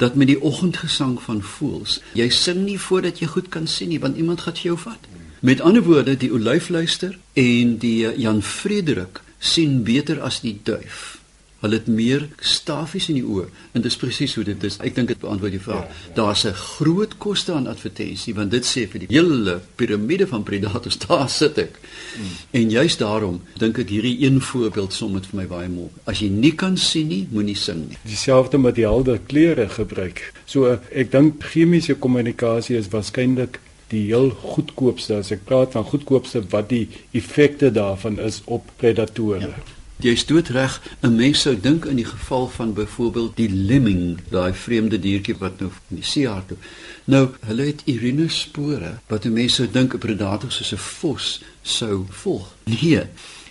dat 0.00 0.14
met 0.16 0.30
die 0.30 0.40
oggendgesang 0.40 1.18
van 1.20 1.42
voëls, 1.44 1.98
jy 2.16 2.30
sing 2.32 2.62
nie 2.64 2.78
voordat 2.80 3.20
jy 3.20 3.26
goed 3.28 3.50
kan 3.52 3.66
sien 3.68 3.90
nie 3.92 4.00
want 4.00 4.16
iemand 4.16 4.40
gaan 4.46 4.56
jou 4.56 4.78
vat. 4.80 5.08
Met 5.44 5.60
ander 5.60 5.84
woorde, 5.84 6.16
die 6.16 6.32
olyfluister 6.32 7.18
en 7.36 7.76
die 7.80 8.08
Jan 8.16 8.40
Frederik 8.42 9.20
sien 9.38 9.82
beter 9.84 10.20
as 10.24 10.40
die 10.40 10.56
duif. 10.64 11.19
Hulle 11.60 11.76
het 11.76 11.88
meer 11.92 12.26
stafies 12.40 13.10
in 13.12 13.18
die 13.18 13.26
oë 13.26 13.46
en 13.76 13.84
dis 13.84 13.96
presies 14.00 14.34
hoe 14.38 14.44
dit 14.48 14.64
is. 14.64 14.78
Ek 14.80 14.94
dink 14.96 15.10
dit 15.12 15.20
beantwoord 15.20 15.52
die 15.52 15.62
vraag. 15.62 15.84
Ja, 15.84 15.96
ja. 16.08 16.14
Daar's 16.16 16.44
'n 16.46 16.54
groot 16.56 17.16
koste 17.18 17.52
aan 17.52 17.66
advertensie 17.66 18.34
want 18.34 18.50
dit 18.50 18.64
sê 18.64 18.86
vir 18.88 19.00
die 19.00 19.10
hele 19.10 19.60
piramide 19.76 20.26
van 20.26 20.42
predators 20.42 20.98
daar 21.06 21.28
sit 21.28 21.58
ek. 21.58 21.78
Hmm. 22.16 22.36
En 22.50 22.70
juist 22.70 22.98
daarom 22.98 23.40
dink 23.58 23.78
ek 23.78 23.88
hierdie 23.88 24.24
een 24.24 24.40
voorbeeld 24.40 24.92
som 24.92 25.12
dit 25.12 25.26
vir 25.26 25.40
my 25.40 25.46
baie 25.46 25.68
mooi. 25.68 25.88
As 26.04 26.20
jy 26.20 26.28
nie 26.28 26.54
kan 26.54 26.76
sien 26.76 27.08
nie, 27.08 27.26
moenie 27.30 27.56
sing 27.56 27.88
nie. 27.88 27.98
Dieselfde 28.04 28.58
met 28.58 28.74
die 28.74 28.84
helder 28.84 29.18
kleure 29.18 29.68
gebruik. 29.68 30.32
So 30.46 30.78
ek 30.92 31.12
dink 31.12 31.44
chemiese 31.44 31.94
kommunikasie 31.94 32.76
is 32.76 32.88
waarskynlik 32.88 33.60
die 33.90 34.06
heel 34.06 34.30
goedkoopste 34.30 35.18
as 35.18 35.32
ek 35.34 35.44
praat 35.44 35.72
van 35.72 35.84
goedkoopste 35.84 36.42
wat 36.52 36.68
die 36.70 36.86
effekte 37.12 37.70
daarvan 37.74 38.18
is 38.18 38.40
op 38.46 38.70
predatore. 38.76 39.40
Ja. 39.40 39.78
Jy 40.00 40.14
stoot 40.16 40.48
reg, 40.48 40.80
'n 41.02 41.14
mens 41.14 41.40
sou 41.40 41.60
dink 41.60 41.84
in 41.84 41.96
die 41.96 42.04
geval 42.04 42.48
van 42.48 42.72
byvoorbeeld 42.72 43.36
die 43.36 43.50
lemming, 43.50 44.18
daai 44.30 44.52
vreemde 44.52 44.98
diertjie 44.98 45.36
wat 45.38 45.60
nou 45.60 45.70
in 45.90 45.96
die 45.96 46.04
see 46.04 46.28
hardloop. 46.28 46.58
Nou, 47.04 47.28
hulle 47.40 47.62
het 47.62 47.82
urineспore 47.84 48.98
wat 49.08 49.24
'n 49.24 49.32
mens 49.32 49.54
sou 49.54 49.68
dink 49.70 49.94
'n 49.94 49.98
predator 49.98 50.52
soos 50.52 50.72
'n 50.72 50.76
vos 50.76 51.42
sou 51.62 52.04
volg. 52.08 52.54
Nee, 52.64 53.02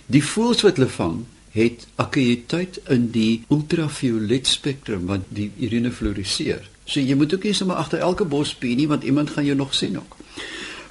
die 0.06 0.24
voëls 0.24 0.62
wat 0.62 0.76
hulle 0.76 0.88
vang 0.88 1.24
het 1.50 1.86
akkuïteit 1.94 2.80
in 2.88 3.10
die 3.10 3.44
ultraviolet 3.48 4.46
spektrum 4.46 5.06
wat 5.06 5.20
die 5.28 5.52
urine 5.60 5.90
fluoriseer. 5.90 6.68
So 6.84 7.00
jy 7.00 7.14
moet 7.14 7.34
ook 7.34 7.42
nie 7.42 7.52
sommer 7.52 7.76
agter 7.76 7.98
elke 7.98 8.24
bos 8.24 8.54
pie 8.54 8.74
nie 8.76 8.88
want 8.88 9.04
iemand 9.04 9.30
gaan 9.30 9.44
jou 9.44 9.56
nog 9.56 9.74
sien 9.74 9.96
ook. 9.96 10.16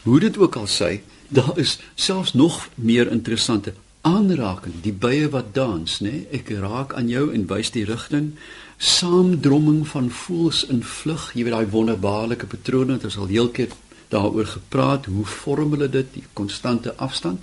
Hoe 0.04 0.19
dit 0.19 0.38
ook 0.38 0.56
al 0.56 0.67
sê, 0.67 1.00
daar 1.28 1.58
is 1.60 1.80
selfs 1.95 2.34
nog 2.34 2.69
meer 2.76 3.12
interessante 3.12 3.74
aanraking, 4.10 4.80
die 4.84 4.93
bye 4.93 5.28
wat 5.34 5.54
dans, 5.56 6.00
nê? 6.04 6.12
Nee? 6.12 6.26
Ek 6.39 6.50
raak 6.63 6.95
aan 6.98 7.10
jou 7.12 7.28
en 7.36 7.45
wys 7.50 7.72
die 7.76 7.86
rigting. 7.88 8.32
Saamdromming 8.78 9.84
van 9.91 10.10
voels 10.22 10.63
in 10.72 10.82
vlug, 10.86 11.30
jy 11.36 11.45
weet 11.45 11.56
daai 11.58 11.74
wonderbaarlike 11.74 12.50
patrone, 12.50 12.98
dit 12.98 13.10
is 13.10 13.19
al 13.19 13.32
heelkeer 13.32 13.76
daaroor 14.10 14.48
gepraat, 14.56 15.06
hoe 15.06 15.26
vorm 15.26 15.76
hulle 15.76 15.89
dit, 15.91 16.08
die 16.15 16.26
konstante 16.34 16.95
afstand? 16.98 17.41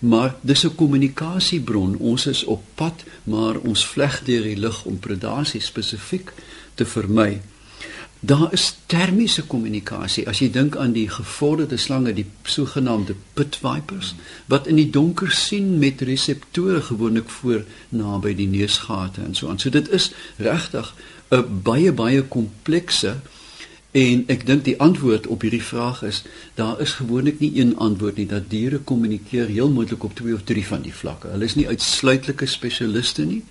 Maar 0.00 0.34
dis 0.40 0.64
'n 0.64 0.74
kommunikasiebron. 0.74 1.96
Ons 1.96 2.26
is 2.26 2.44
op 2.44 2.62
pad, 2.74 3.04
maar 3.24 3.56
ons 3.58 3.86
vleg 3.86 4.24
deur 4.24 4.42
die 4.42 4.56
lug 4.56 4.84
om 4.84 4.98
predasie 4.98 5.60
spesifiek 5.60 6.32
te 6.74 6.86
vermy. 6.86 7.40
Daar 8.20 8.52
is 8.52 8.76
termiese 8.86 9.46
kommunikasie. 9.48 10.26
As 10.28 10.42
jy 10.44 10.50
dink 10.52 10.76
aan 10.76 10.92
die 10.92 11.06
gevorderde 11.08 11.78
slange, 11.80 12.12
die 12.12 12.26
sogenaamde 12.44 13.14
pit 13.34 13.56
vipers 13.62 14.12
wat 14.52 14.66
in 14.68 14.76
die 14.76 14.90
donker 14.92 15.32
sien 15.32 15.78
met 15.80 16.04
reseptore 16.04 16.82
gewoonlik 16.90 17.30
voor 17.40 17.64
naby 17.88 18.34
die 18.36 18.48
neusgate 18.48 19.24
en 19.24 19.34
so 19.34 19.48
aan. 19.48 19.58
So 19.58 19.72
dit 19.72 19.88
is 19.88 20.10
regtig 20.36 20.92
'n 21.30 21.62
baie 21.62 21.92
baie 21.92 22.22
komplekse 22.22 23.16
en 23.90 24.24
ek 24.28 24.46
dink 24.46 24.64
die 24.64 24.78
antwoord 24.80 25.26
op 25.26 25.40
hierdie 25.40 25.62
vraag 25.62 26.02
is 26.02 26.22
daar 26.54 26.80
is 26.80 26.92
gewoonlik 27.00 27.40
nie 27.40 27.56
een 27.56 27.76
antwoord 27.76 28.16
nie 28.16 28.26
dat 28.26 28.50
diere 28.50 28.78
kommunikeer 28.78 29.46
heel 29.46 29.70
moontlik 29.70 30.04
op 30.04 30.14
twee 30.14 30.34
of 30.34 30.44
drie 30.44 30.66
van 30.66 30.82
die 30.82 30.94
vlakke. 30.94 31.28
Hulle 31.28 31.44
is 31.44 31.54
nie 31.54 31.68
uitsluitlike 31.68 32.46
spesialiste 32.46 33.24
nie. 33.24 33.42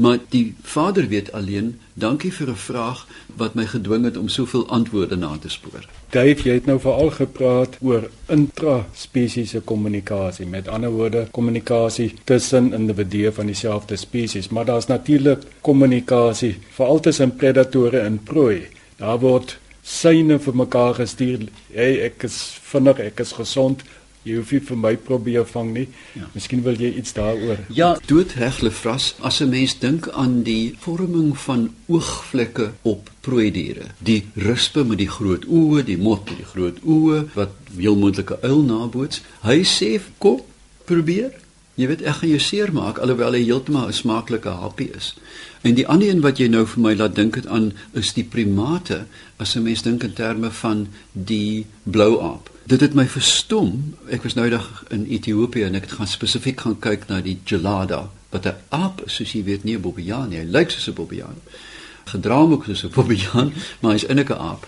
Maar 0.00 0.18
die 0.28 0.54
Vader 0.62 1.08
weet 1.08 1.32
alleen, 1.32 1.80
dankie 1.94 2.32
vir 2.32 2.48
'n 2.48 2.56
vraag 2.56 3.06
wat 3.36 3.54
my 3.54 3.66
gedwing 3.66 4.04
het 4.04 4.16
om 4.16 4.28
soveel 4.28 4.68
antwoorde 4.68 5.16
na 5.16 5.36
te 5.38 5.48
spoor. 5.48 5.84
Dave, 6.10 6.42
jy 6.42 6.54
het 6.54 6.66
nou 6.66 6.80
veral 6.80 7.10
gepraat 7.10 7.76
oor 7.80 8.10
intraspesiese 8.26 9.60
kommunikasie. 9.60 10.46
Met 10.46 10.68
ander 10.68 10.90
woorde, 10.90 11.26
kommunikasie 11.30 12.14
tussen 12.24 12.72
individue 12.72 13.32
van 13.32 13.46
dieselfde 13.46 13.96
spesies, 13.96 14.48
maar 14.48 14.64
daar's 14.64 14.86
natuurlik 14.86 15.42
kommunikasie 15.60 16.56
veral 16.70 17.00
tussen 17.00 17.36
predatore 17.36 17.98
en 17.98 18.22
prooi. 18.22 18.66
Daar 18.96 19.18
word 19.18 19.58
syne 19.82 20.38
vir 20.38 20.56
mekaar 20.56 20.94
gestuur. 20.94 21.38
Hey, 21.72 22.00
ek 22.00 22.22
is 22.22 22.58
vinnig, 22.62 22.98
ek 22.98 23.20
is 23.20 23.32
gesond. 23.32 23.82
Jy 24.22 24.34
hoef 24.36 24.50
nie 24.52 24.60
vir 24.60 24.76
my 24.76 24.92
probeer 25.00 25.46
vang 25.48 25.70
nie. 25.72 25.86
Ja. 26.12 26.26
Miskien 26.34 26.60
wil 26.64 26.76
jy 26.76 26.90
iets 27.00 27.14
daaroor. 27.16 27.62
Ja, 27.72 27.94
doodreg 28.06 28.60
Lefras, 28.60 29.14
as 29.20 29.40
'n 29.40 29.48
mens 29.48 29.78
dink 29.78 30.08
aan 30.08 30.42
die 30.42 30.76
vorming 30.78 31.38
van 31.38 31.70
oogvlekke 31.86 32.72
op 32.82 33.10
prooidiere, 33.20 33.86
die 33.98 34.24
rispe 34.34 34.84
met 34.84 34.98
die 34.98 35.08
groot 35.08 35.46
oë, 35.46 35.84
die 35.84 35.98
mot 35.98 36.28
met 36.28 36.36
die 36.36 36.50
groot 36.52 36.78
oë 36.84 37.28
wat 37.34 37.52
heel 37.76 37.96
moontlike 37.96 38.38
uil 38.42 38.62
naboots. 38.62 39.22
Hy 39.42 39.64
sê 39.64 40.00
kom 40.18 40.40
probeer. 40.84 41.32
Jy 41.80 41.86
weet 41.86 42.02
ek 42.02 42.20
gaan 42.20 42.28
jou 42.28 42.38
seermaak 42.44 42.98
alhoewel 42.98 43.32
hy 43.32 43.44
heeltemal 43.44 43.88
'n 43.88 43.92
smaaklike 43.92 44.48
happie 44.48 44.90
is. 44.96 45.14
En 45.62 45.74
die 45.74 45.86
ander 45.86 46.08
een 46.08 46.20
wat 46.20 46.38
jy 46.38 46.48
nou 46.48 46.66
vir 46.66 46.82
my 46.82 46.94
laat 46.94 47.14
dink 47.14 47.34
het 47.34 47.46
aan 47.46 47.72
is 47.94 48.12
die 48.12 48.24
primate 48.24 49.06
as 49.38 49.56
'n 49.56 49.62
mens 49.62 49.82
dink 49.82 50.02
in 50.02 50.12
terme 50.12 50.50
van 50.50 50.88
die 51.12 51.66
blou 51.84 52.20
aap. 52.20 52.50
Dit 52.70 52.80
het 52.80 52.92
my 52.94 53.02
verstom. 53.10 53.96
Ek 54.14 54.22
was 54.22 54.36
nou 54.38 54.44
eendag 54.46 54.84
in 54.94 55.02
Ethiopië 55.10 55.64
en 55.66 55.74
ek 55.74 55.88
het 55.88 55.96
gaan 55.98 56.06
spesifiek 56.06 56.60
gaan 56.62 56.76
kyk 56.78 57.08
na 57.08 57.16
die 57.24 57.40
gelada 57.44 58.04
wat 58.30 58.46
'n 58.46 58.60
aap 58.68 59.00
is, 59.06 59.14
soos 59.14 59.32
jy 59.32 59.42
weet 59.44 59.64
nie 59.64 59.74
'n 59.74 59.80
bobbejaan 59.80 60.28
nie. 60.28 60.38
Hy 60.38 60.44
lyk 60.44 60.70
soos 60.70 60.86
'n 60.88 60.94
bobbejaan. 60.94 61.38
Gedra 62.04 62.38
ook 62.38 62.64
soos 62.64 62.84
'n 62.84 62.94
bobbejaan, 62.94 63.52
maar 63.80 63.92
hy's 63.92 64.06
eintlik 64.06 64.30
'n 64.30 64.38
aap. 64.38 64.66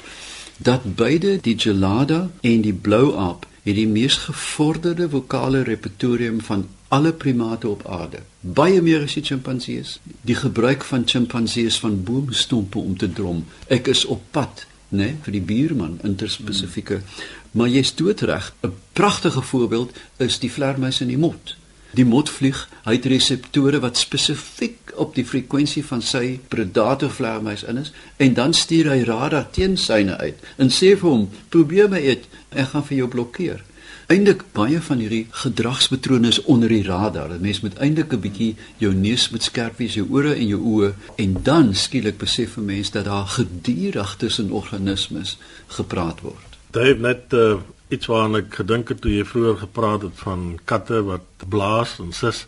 Dat 0.58 0.96
beide 0.96 1.38
die 1.40 1.58
gelada 1.58 2.30
en 2.40 2.60
die 2.60 2.74
blou 2.74 3.16
aap 3.16 3.46
het 3.62 3.74
die 3.74 3.88
mees 3.88 4.16
gevorderde 4.16 5.08
vokale 5.08 5.62
repertorium 5.62 6.40
van 6.40 6.66
alle 6.88 7.12
primate 7.12 7.68
op 7.68 7.86
aarde. 7.86 8.18
Baie 8.40 8.82
meer 8.82 9.02
as 9.02 9.14
die 9.14 9.24
sjimpansees. 9.24 10.00
Die 10.22 10.34
gebruik 10.34 10.84
van 10.84 11.08
sjimpansees 11.08 11.78
van 11.78 12.02
boomstompe 12.02 12.78
om 12.78 12.96
te 12.96 13.12
drom. 13.12 13.44
Ek 13.66 13.86
is 13.86 14.04
op 14.04 14.22
pad, 14.30 14.66
né, 14.92 15.04
nee, 15.04 15.16
vir 15.24 15.32
die 15.32 15.44
buurman 15.48 15.98
interspesifieke. 16.04 17.00
Hmm. 17.00 17.30
Maar 17.52 17.68
jy's 17.68 17.94
doodreg. 17.94 18.52
'n 18.62 18.72
Pragtige 18.92 19.42
voorbeeld 19.42 19.92
is 20.16 20.38
die 20.38 20.52
vlermuis 20.52 21.00
in 21.00 21.08
die 21.08 21.18
mot. 21.18 21.56
Die 21.92 22.04
mot 22.04 22.30
vlieg, 22.30 22.68
hy 22.84 22.94
het 22.96 23.06
reseptore 23.06 23.80
wat 23.80 23.96
spesifiek 24.00 24.92
op 24.96 25.14
die 25.14 25.24
frekwensie 25.24 25.84
van 25.84 26.02
sy 26.02 26.38
predator 26.48 27.10
vlermuis 27.10 27.64
in 27.68 27.76
is 27.82 27.92
en 28.16 28.34
dan 28.34 28.54
stuur 28.56 28.88
hy 28.90 29.02
radar 29.04 29.50
teen 29.50 29.76
syne 29.76 30.16
uit 30.16 30.38
en 30.56 30.72
sê 30.72 30.94
vir 30.96 31.10
hom: 31.10 31.28
"Probeer 31.48 31.88
my 31.88 32.00
eet, 32.00 32.24
ek 32.50 32.68
gaan 32.72 32.84
vir 32.84 32.96
jou 32.96 33.08
blokkeer." 33.08 33.64
Eindelik 34.12 34.42
baie 34.52 34.76
van 34.84 34.98
hierdie 35.00 35.22
gedragspatrone 35.40 36.28
is 36.28 36.42
onder 36.52 36.68
die 36.68 36.82
radar. 36.84 37.30
'n 37.32 37.40
Mens 37.40 37.60
moet 37.64 37.78
eintlik 37.80 38.12
'n 38.12 38.20
bietjie 38.20 38.56
jou 38.76 38.92
neus 38.92 39.30
moet 39.30 39.42
skerp 39.42 39.78
wees, 39.78 39.94
jou 39.94 40.06
ore 40.10 40.34
en 40.34 40.46
jou 40.46 40.60
oë 40.60 40.92
en 41.16 41.36
dan 41.42 41.74
skielik 41.74 42.18
besef 42.18 42.56
'n 42.56 42.64
mens 42.64 42.90
dat 42.90 43.04
daar 43.04 43.26
gedurig 43.26 44.16
tussen 44.16 44.50
organismes 44.50 45.38
gepraat 45.66 46.20
word. 46.20 46.50
Dave 46.70 47.00
net 47.00 47.32
uh, 47.32 47.56
iets 47.88 48.06
waarna 48.06 48.38
ek 48.38 48.54
gedink 48.54 48.88
het 48.88 49.00
toe 49.00 49.12
jy 49.12 49.24
vroeër 49.24 49.56
gepraat 49.56 50.02
het 50.02 50.16
van 50.16 50.58
katte 50.64 51.02
wat 51.02 51.26
blaas 51.48 51.98
en 51.98 52.12
sis 52.12 52.46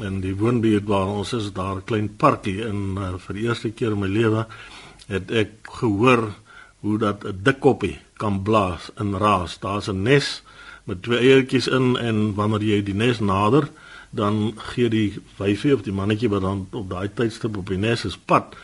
en 0.00 0.20
die 0.20 0.36
woonbuurt 0.36 0.86
waar 0.86 1.06
ons 1.06 1.32
is 1.32 1.52
daar 1.52 1.76
'n 1.76 1.84
klein 1.84 2.16
parkie 2.16 2.64
in 2.64 2.96
uh, 2.96 3.18
vir 3.18 3.34
die 3.34 3.44
eerste 3.44 3.70
keer 3.70 3.92
in 3.92 4.00
my 4.00 4.08
lewe 4.08 4.46
het 5.06 5.30
ek 5.30 5.50
gehoor 5.62 6.32
hoe 6.80 6.98
dat 6.98 7.24
'n 7.24 7.40
dikkoppie 7.42 7.98
kan 8.16 8.42
blaas 8.42 8.90
in 8.98 9.14
raas. 9.14 9.58
Daar's 9.58 9.88
'n 9.88 10.02
nes 10.02 10.42
met 10.88 11.02
twee 11.04 11.20
eiertjies 11.20 11.68
in 11.68 11.92
en 12.00 12.22
wanneer 12.38 12.64
jy 12.64 12.80
die 12.86 12.96
nes 12.96 13.20
nader, 13.20 13.68
dan 14.10 14.54
gee 14.72 14.88
die 14.88 15.20
wyfie 15.36 15.74
of 15.76 15.84
die 15.84 15.92
mannetjie 15.92 16.30
wat 16.32 16.46
dan 16.46 16.64
op 16.72 16.88
daai 16.90 17.08
tydstip 17.12 17.58
op 17.60 17.68
die 17.68 17.80
nes 17.80 18.06
is 18.08 18.16
pad. 18.16 18.56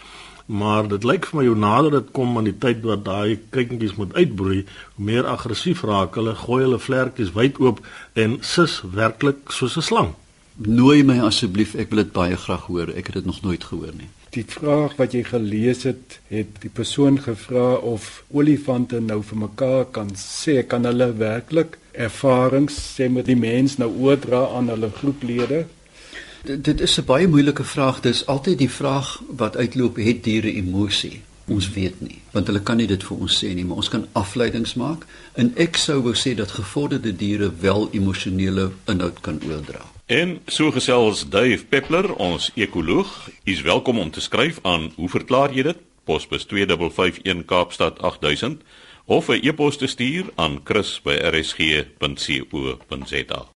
Maar 0.46 0.88
dit 0.88 1.04
lyk 1.08 1.28
vir 1.28 1.38
my 1.40 1.44
hoe 1.48 1.60
nader 1.60 1.94
dit 1.98 2.10
kom 2.16 2.36
aan 2.36 2.48
die 2.48 2.56
tyd 2.60 2.82
wat 2.84 3.04
daai 3.04 3.38
kykentjies 3.52 3.96
moet 4.00 4.16
uitbroei, 4.16 4.64
hoe 4.96 5.04
meer 5.10 5.28
aggressief 5.28 5.84
raak 5.88 6.16
hulle, 6.20 6.34
gooi 6.44 6.62
hulle 6.64 6.80
vlerkies 6.80 7.32
wyd 7.36 7.60
oop 7.64 7.80
en 8.20 8.36
sis 8.44 8.80
werklik 8.96 9.52
soos 9.52 9.76
'n 9.76 9.88
slang. 9.88 10.12
Nooi 10.56 11.02
my 11.02 11.18
asseblief, 11.20 11.74
ek 11.74 11.90
wil 11.90 12.04
dit 12.04 12.12
baie 12.12 12.36
graag 12.36 12.68
hoor. 12.68 12.88
Ek 12.88 13.06
het 13.06 13.14
dit 13.14 13.26
nog 13.26 13.42
nooit 13.42 13.64
gehoor 13.64 13.92
nie 13.96 14.10
die 14.34 14.44
vraag 14.48 14.96
wat 14.98 15.14
jy 15.14 15.22
gelees 15.28 15.84
het, 15.86 16.18
het 16.26 16.58
die 16.62 16.70
persoon 16.72 17.20
gevra 17.22 17.76
of 17.76 18.24
olifante 18.34 19.00
nou 19.00 19.20
vir 19.22 19.38
mekaar 19.44 19.84
kan 19.94 20.10
sê 20.18 20.62
kan 20.66 20.84
hulle 20.88 21.12
werklik 21.20 21.78
ervarings 21.94 22.76
sê 22.96 23.08
met 23.10 23.26
die 23.26 23.36
mens 23.36 23.76
nou 23.76 23.90
oordra 24.06 24.46
aan 24.56 24.68
hulle 24.68 24.90
groeplede? 24.90 25.64
D 26.44 26.56
dit 26.62 26.80
is 26.80 26.98
'n 26.98 27.04
baie 27.04 27.28
moeilike 27.28 27.64
vraag. 27.64 28.00
Dit 28.00 28.14
is 28.14 28.26
altyd 28.26 28.58
die 28.58 28.70
vraag 28.70 29.22
wat 29.28 29.56
uitloop 29.56 29.96
het 29.96 30.24
diere 30.24 30.52
emosie. 30.52 31.20
Ons 31.46 31.70
weet 31.70 32.00
nie, 32.00 32.20
want 32.32 32.46
hulle 32.46 32.62
kan 32.62 32.76
nie 32.76 32.86
dit 32.86 33.04
vir 33.04 33.16
ons 33.16 33.44
sê 33.44 33.54
nie, 33.54 33.64
maar 33.64 33.76
ons 33.76 33.88
kan 33.88 34.06
afleidings 34.12 34.74
maak 34.74 35.06
en 35.34 35.52
ek 35.56 35.76
sou 35.76 36.00
wou 36.02 36.14
sê 36.14 36.34
dat 36.34 36.50
gevorderde 36.50 37.16
diere 37.16 37.52
wel 37.60 37.88
emosionele 37.92 38.70
inhoud 38.84 39.20
kan 39.20 39.40
oordra. 39.48 39.84
En 40.06 40.38
so 40.46 40.70
gesels 40.70 41.28
Dave 41.28 41.64
Peppler, 41.68 42.14
ons 42.14 42.50
ekoloog. 42.54 43.30
U's 43.44 43.60
welkom 43.60 43.98
om 43.98 44.10
te 44.10 44.20
skryf 44.20 44.58
aan 44.62 44.92
Hoe 44.96 45.08
verklaar 45.08 45.52
jy 45.52 45.62
dit? 45.62 45.76
Posbus 46.04 46.44
2551 46.44 47.44
Kaapstad 47.44 48.02
8000 48.02 48.60
of 49.06 49.28
'n 49.28 49.40
e-pos 49.42 49.76
te 49.76 49.86
stuur 49.86 50.24
aan 50.34 50.60
chris@rsg.co.za. 50.64 53.52